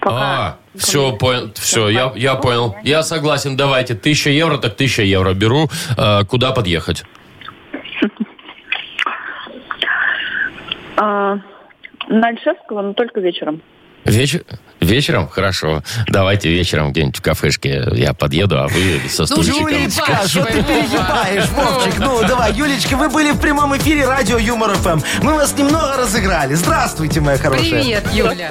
[0.00, 0.16] пока...
[0.16, 2.76] А, все, понял, все, я, я понял.
[2.82, 3.94] Я согласен, давайте.
[3.94, 5.68] Тысяча евро, так тысяча евро беру.
[5.96, 7.04] А, куда подъехать?
[10.96, 11.38] А,
[12.08, 13.60] на Альшевского, но только вечером.
[14.04, 14.42] Вечер...
[14.80, 15.28] Вечером?
[15.28, 15.82] Хорошо.
[16.08, 19.68] Давайте вечером где-нибудь в кафешке я подъеду, а вы со Ну, стульчиком.
[19.68, 21.98] Юлечка, что ты перегибаешь, Вовчик?
[21.98, 25.00] Ну, давай, Юлечка, вы были в прямом эфире радио Юмор ФМ.
[25.22, 26.52] Мы вас немного разыграли.
[26.54, 27.70] Здравствуйте, моя хорошая.
[27.70, 28.50] Привет, Юля.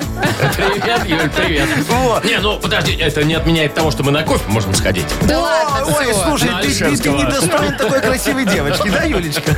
[0.56, 1.70] Привет, Юль, привет.
[1.88, 2.26] Вот.
[2.26, 5.06] Не, ну подожди, это не отменяет того, что мы на кофе можем сходить.
[5.28, 9.51] Да Ой, ладно, ой, слушай, ты, ты- не достоин такой красивой девочки, да, Юлечка?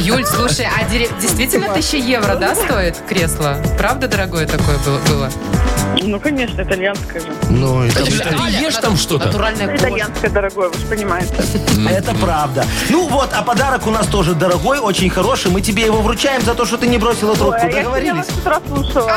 [0.00, 0.82] Юль, слушай, а
[1.20, 3.58] действительно тысяча евро, да, стоит кресло?
[3.78, 4.76] Правда дорогое такое
[5.08, 5.30] было?
[6.02, 7.26] Ну, конечно, итальянское же.
[7.48, 8.10] Ну, это, Ты
[8.60, 9.26] ешь там что-то?
[9.26, 9.88] Натуральная кожа.
[9.88, 11.34] Итальянское дорогое, вы же понимаете.
[11.90, 12.64] это правда.
[12.90, 15.50] Ну вот, а подарок у нас тоже дорогой, очень хороший.
[15.50, 17.58] Мы тебе его вручаем за то, что ты не бросила трубку.
[17.60, 18.14] А я Договорились?
[18.14, 19.12] вас с утра слушала.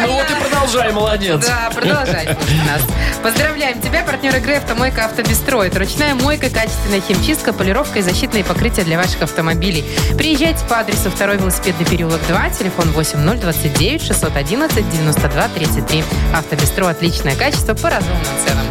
[0.00, 1.46] Ну вот и продолжай, молодец.
[1.46, 2.26] Да, продолжай
[2.66, 2.82] нас.
[3.22, 5.62] Поздравляем тебя, партнер игры «Автомойка Автобестро».
[5.62, 9.84] Это ручная мойка, качественная химчистка, полировка и защитные покрытия для ваших автомобилей.
[10.16, 16.04] Приезжайте по адресу 2 велосипедный переулок 2, телефон 8029 611 92 33.
[16.34, 18.66] «Автобестро»– отличное качество по разумным ценам.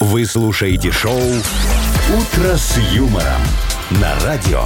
[0.00, 3.42] Вы слушаете шоу «Утро с юмором»
[3.90, 4.64] на радио.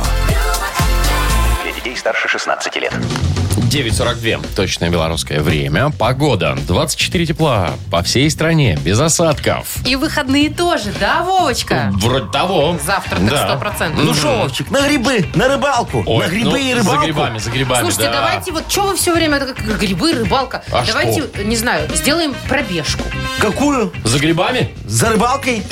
[1.62, 2.92] Для детей старше 16 лет.
[3.71, 4.45] 9.42.
[4.57, 5.91] Точное белорусское время.
[5.91, 6.57] Погода.
[6.66, 8.77] 24 тепла по всей стране.
[8.83, 9.77] Без осадков.
[9.87, 11.91] И выходные тоже, да, Вовочка?
[11.95, 12.77] Вроде того.
[12.85, 13.61] Завтра так Да.
[13.62, 13.93] 100%.
[13.95, 16.03] Ну что, Вовчик, на грибы, на рыбалку.
[16.05, 17.05] Ой, на грибы ну, и За рыбалку.
[17.05, 18.12] грибами, за грибами, Слушайте, да.
[18.12, 20.64] давайте вот, что вы все время, это как грибы, рыбалка.
[20.73, 23.05] А давайте, не знаю, сделаем пробежку.
[23.39, 23.93] Какую?
[24.03, 24.71] За грибами?
[24.87, 25.62] За рыбалкой?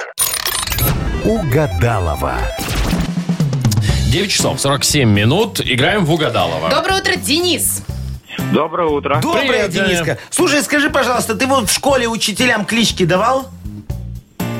[1.26, 2.36] «Угадалова».
[4.11, 5.61] 9 часов 47 минут.
[5.63, 6.69] Играем в Угадалова.
[6.69, 7.84] Доброе утро, Денис.
[8.53, 9.19] Доброе утро.
[9.22, 9.72] Доброе, Привет.
[9.72, 10.17] Дениска.
[10.30, 13.49] Слушай, скажи, пожалуйста, ты вот в школе учителям клички давал?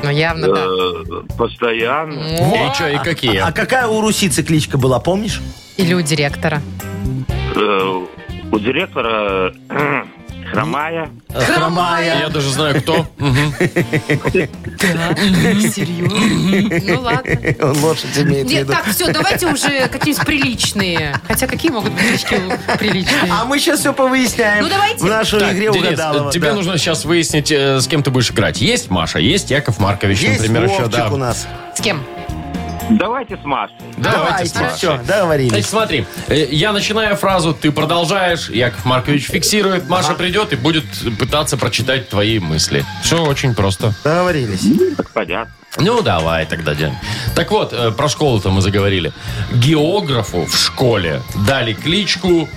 [0.04, 0.64] Ну, явно, да.
[0.66, 2.70] Э, Постоянно.
[2.70, 3.38] И что, и какие?
[3.38, 5.42] А какая у русицы кличка была, помнишь?
[5.78, 6.62] Или у директора.
[7.56, 8.06] Э,
[8.52, 9.54] У директора
[10.52, 11.10] хромая.
[11.34, 12.20] Хромая.
[12.22, 13.08] Я даже знаю, кто.
[13.18, 13.54] Мгм.
[15.72, 16.94] Серьезно?
[16.94, 17.32] Ну, ладно.
[17.62, 18.74] Он лошадь имеет в Нет, виду.
[18.74, 21.20] так, все, давайте уже какие-нибудь приличные.
[21.28, 22.38] Хотя какие могут быть клички
[22.78, 23.32] приличные?
[23.32, 24.98] А мы сейчас все повыясняем Ну, давайте.
[25.04, 26.32] в нашей игре Денис, угадалова.
[26.32, 26.56] тебе да.
[26.56, 28.62] нужно сейчас выяснить, э, с кем ты будешь играть.
[28.62, 30.82] Есть Маша, есть Яков Маркович, Есть например, еще.
[30.84, 31.10] Вовчик Да.
[31.10, 31.48] у нас.
[31.76, 32.04] С кем?
[32.98, 33.76] Давайте с Машей.
[33.98, 34.76] Давайте с Машей.
[34.76, 35.52] все, договорились.
[35.52, 40.86] Значит, смотри, э, я начинаю фразу, ты продолжаешь, Яков Маркович фиксирует, Маша придет и будет
[41.18, 42.86] пытаться прочитать твои мысли.
[43.04, 43.94] Все очень просто.
[44.04, 44.66] Договорились.
[44.98, 45.54] Так понятно.
[45.78, 46.94] Ну, давай тогда, Дэн.
[47.34, 49.14] Так вот, э, про школу-то мы заговорили.
[49.54, 52.50] Географу в школе дали кличку...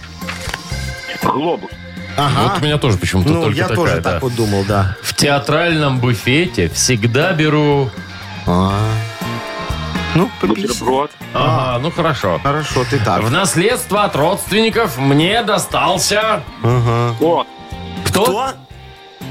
[1.22, 1.70] Глобус.
[2.16, 4.12] Вот у меня тоже почему-то Ну, только я такая, тоже да.
[4.12, 4.96] так вот думал, да.
[5.02, 7.90] В театральном буфете всегда беру...
[10.14, 10.70] Ну, попись.
[10.70, 11.10] Бутерброд.
[11.32, 12.40] Ага, ну хорошо.
[12.42, 13.22] Хорошо, ты так.
[13.22, 16.42] В наследство от родственников мне достался...
[17.18, 17.46] Кот.
[18.04, 18.24] Кто?
[18.24, 18.52] Кто?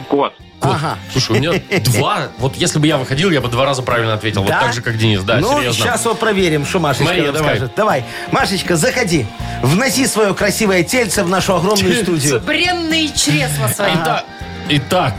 [0.09, 0.33] Кот.
[0.63, 0.97] Ага.
[1.11, 2.29] Слушай, у меня два...
[2.37, 4.43] Вот если бы я выходил, я бы два раза правильно ответил.
[4.43, 4.55] Да?
[4.55, 5.21] Вот так же, как Денис.
[5.23, 5.83] Да, ну, серьезно.
[5.83, 7.55] сейчас вот проверим, что Машечка Мария, нам давай.
[7.57, 7.73] скажет.
[7.75, 8.05] Давай.
[8.31, 9.25] Машечка, заходи.
[9.61, 12.41] Вноси свое красивое тельце в нашу огромную студию.
[12.41, 13.91] Бренные чресла свои.
[13.93, 14.25] Итак,
[14.77, 15.13] итак,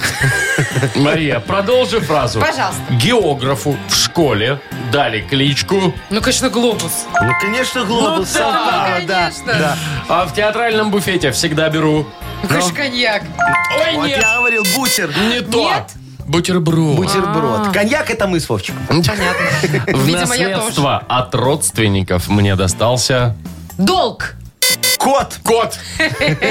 [0.94, 2.40] Мария, продолжи фразу.
[2.40, 2.80] Пожалуйста.
[2.90, 4.60] Географу в школе
[4.92, 7.04] дали кличку, Ну, конечно, глобус.
[7.20, 8.32] Ну, конечно, глобус.
[8.34, 9.52] Ну да, совпало, да, конечно.
[9.54, 9.78] да.
[10.08, 12.06] а в театральном буфете всегда беру...
[12.42, 13.22] Ну, конечно, коньяк.
[13.78, 15.10] Ой, Вот нет, я говорил, бутер.
[15.30, 15.58] не то.
[15.58, 15.84] Нет?
[16.26, 16.96] Бутерброд.
[16.96, 17.72] Бутерброд.
[17.72, 18.80] Коньяк это мы с Вовчиком.
[18.88, 19.14] Понятно.
[19.98, 20.56] В Видимо, я тоже.
[20.56, 23.36] наследство от родственников мне достался...
[23.76, 24.34] Долг.
[25.04, 25.38] Кот.
[25.44, 25.78] Кот.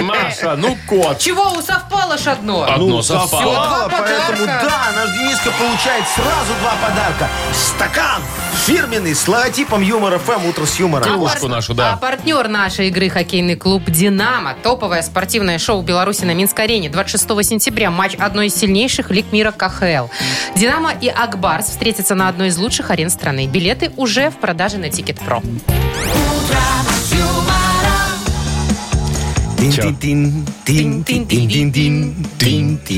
[0.04, 1.18] Маша, ну кот.
[1.18, 2.64] Чего, у совпало ж одно?
[2.64, 3.28] Одно Ну, совпало.
[3.28, 4.68] совпало, Два поэтому подарка.
[4.70, 7.28] да, наш Дениска получает сразу два подарка.
[7.52, 8.22] Стакан
[8.68, 11.04] фирменный с логотипом Юмор ФМ «Утро с юмором».
[11.08, 11.94] Кружку нашу, да.
[11.94, 14.54] А партнер нашей игры хоккейный клуб «Динамо».
[14.62, 16.90] Топовое спортивное шоу Беларуси на Минск-арене.
[16.90, 20.08] 26 сентября матч одной из сильнейших лиг мира КХЛ.
[20.56, 23.48] «Динамо» и «Акбарс» встретятся на одной из лучших арен страны.
[23.48, 25.42] Билеты уже в продаже на Ticket.Pro.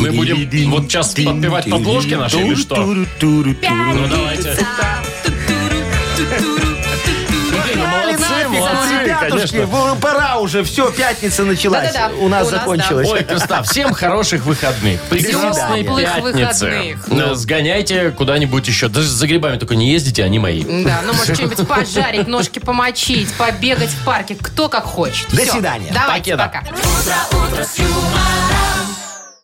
[0.01, 2.75] Мы будем вот сейчас подпевать подложки наши или что?
[3.93, 4.57] Ну давайте.
[7.75, 9.95] Молодцы, молодцы, Ребятушки, конечно.
[10.01, 11.91] пора уже, все, пятница началась.
[11.93, 13.09] Да-да-да, У нас у нас, закончилась.
[13.09, 15.01] Ой, красота, всем хороших выходных.
[15.03, 16.65] Прекрасной Теплых пятницы.
[16.65, 17.07] выходных.
[17.07, 18.87] Ну, Сгоняйте куда-нибудь еще.
[18.87, 20.63] Даже за грибами только не ездите, они мои.
[20.63, 24.35] Да, ну может что-нибудь пожарить, ножки помочить, побегать в парке.
[24.39, 25.29] Кто как хочет.
[25.31, 25.53] До Всё.
[25.53, 25.91] свидания.
[25.93, 26.43] Давайте, Покеда.
[26.43, 26.59] пока.
[26.69, 28.94] утро, утро с юмором.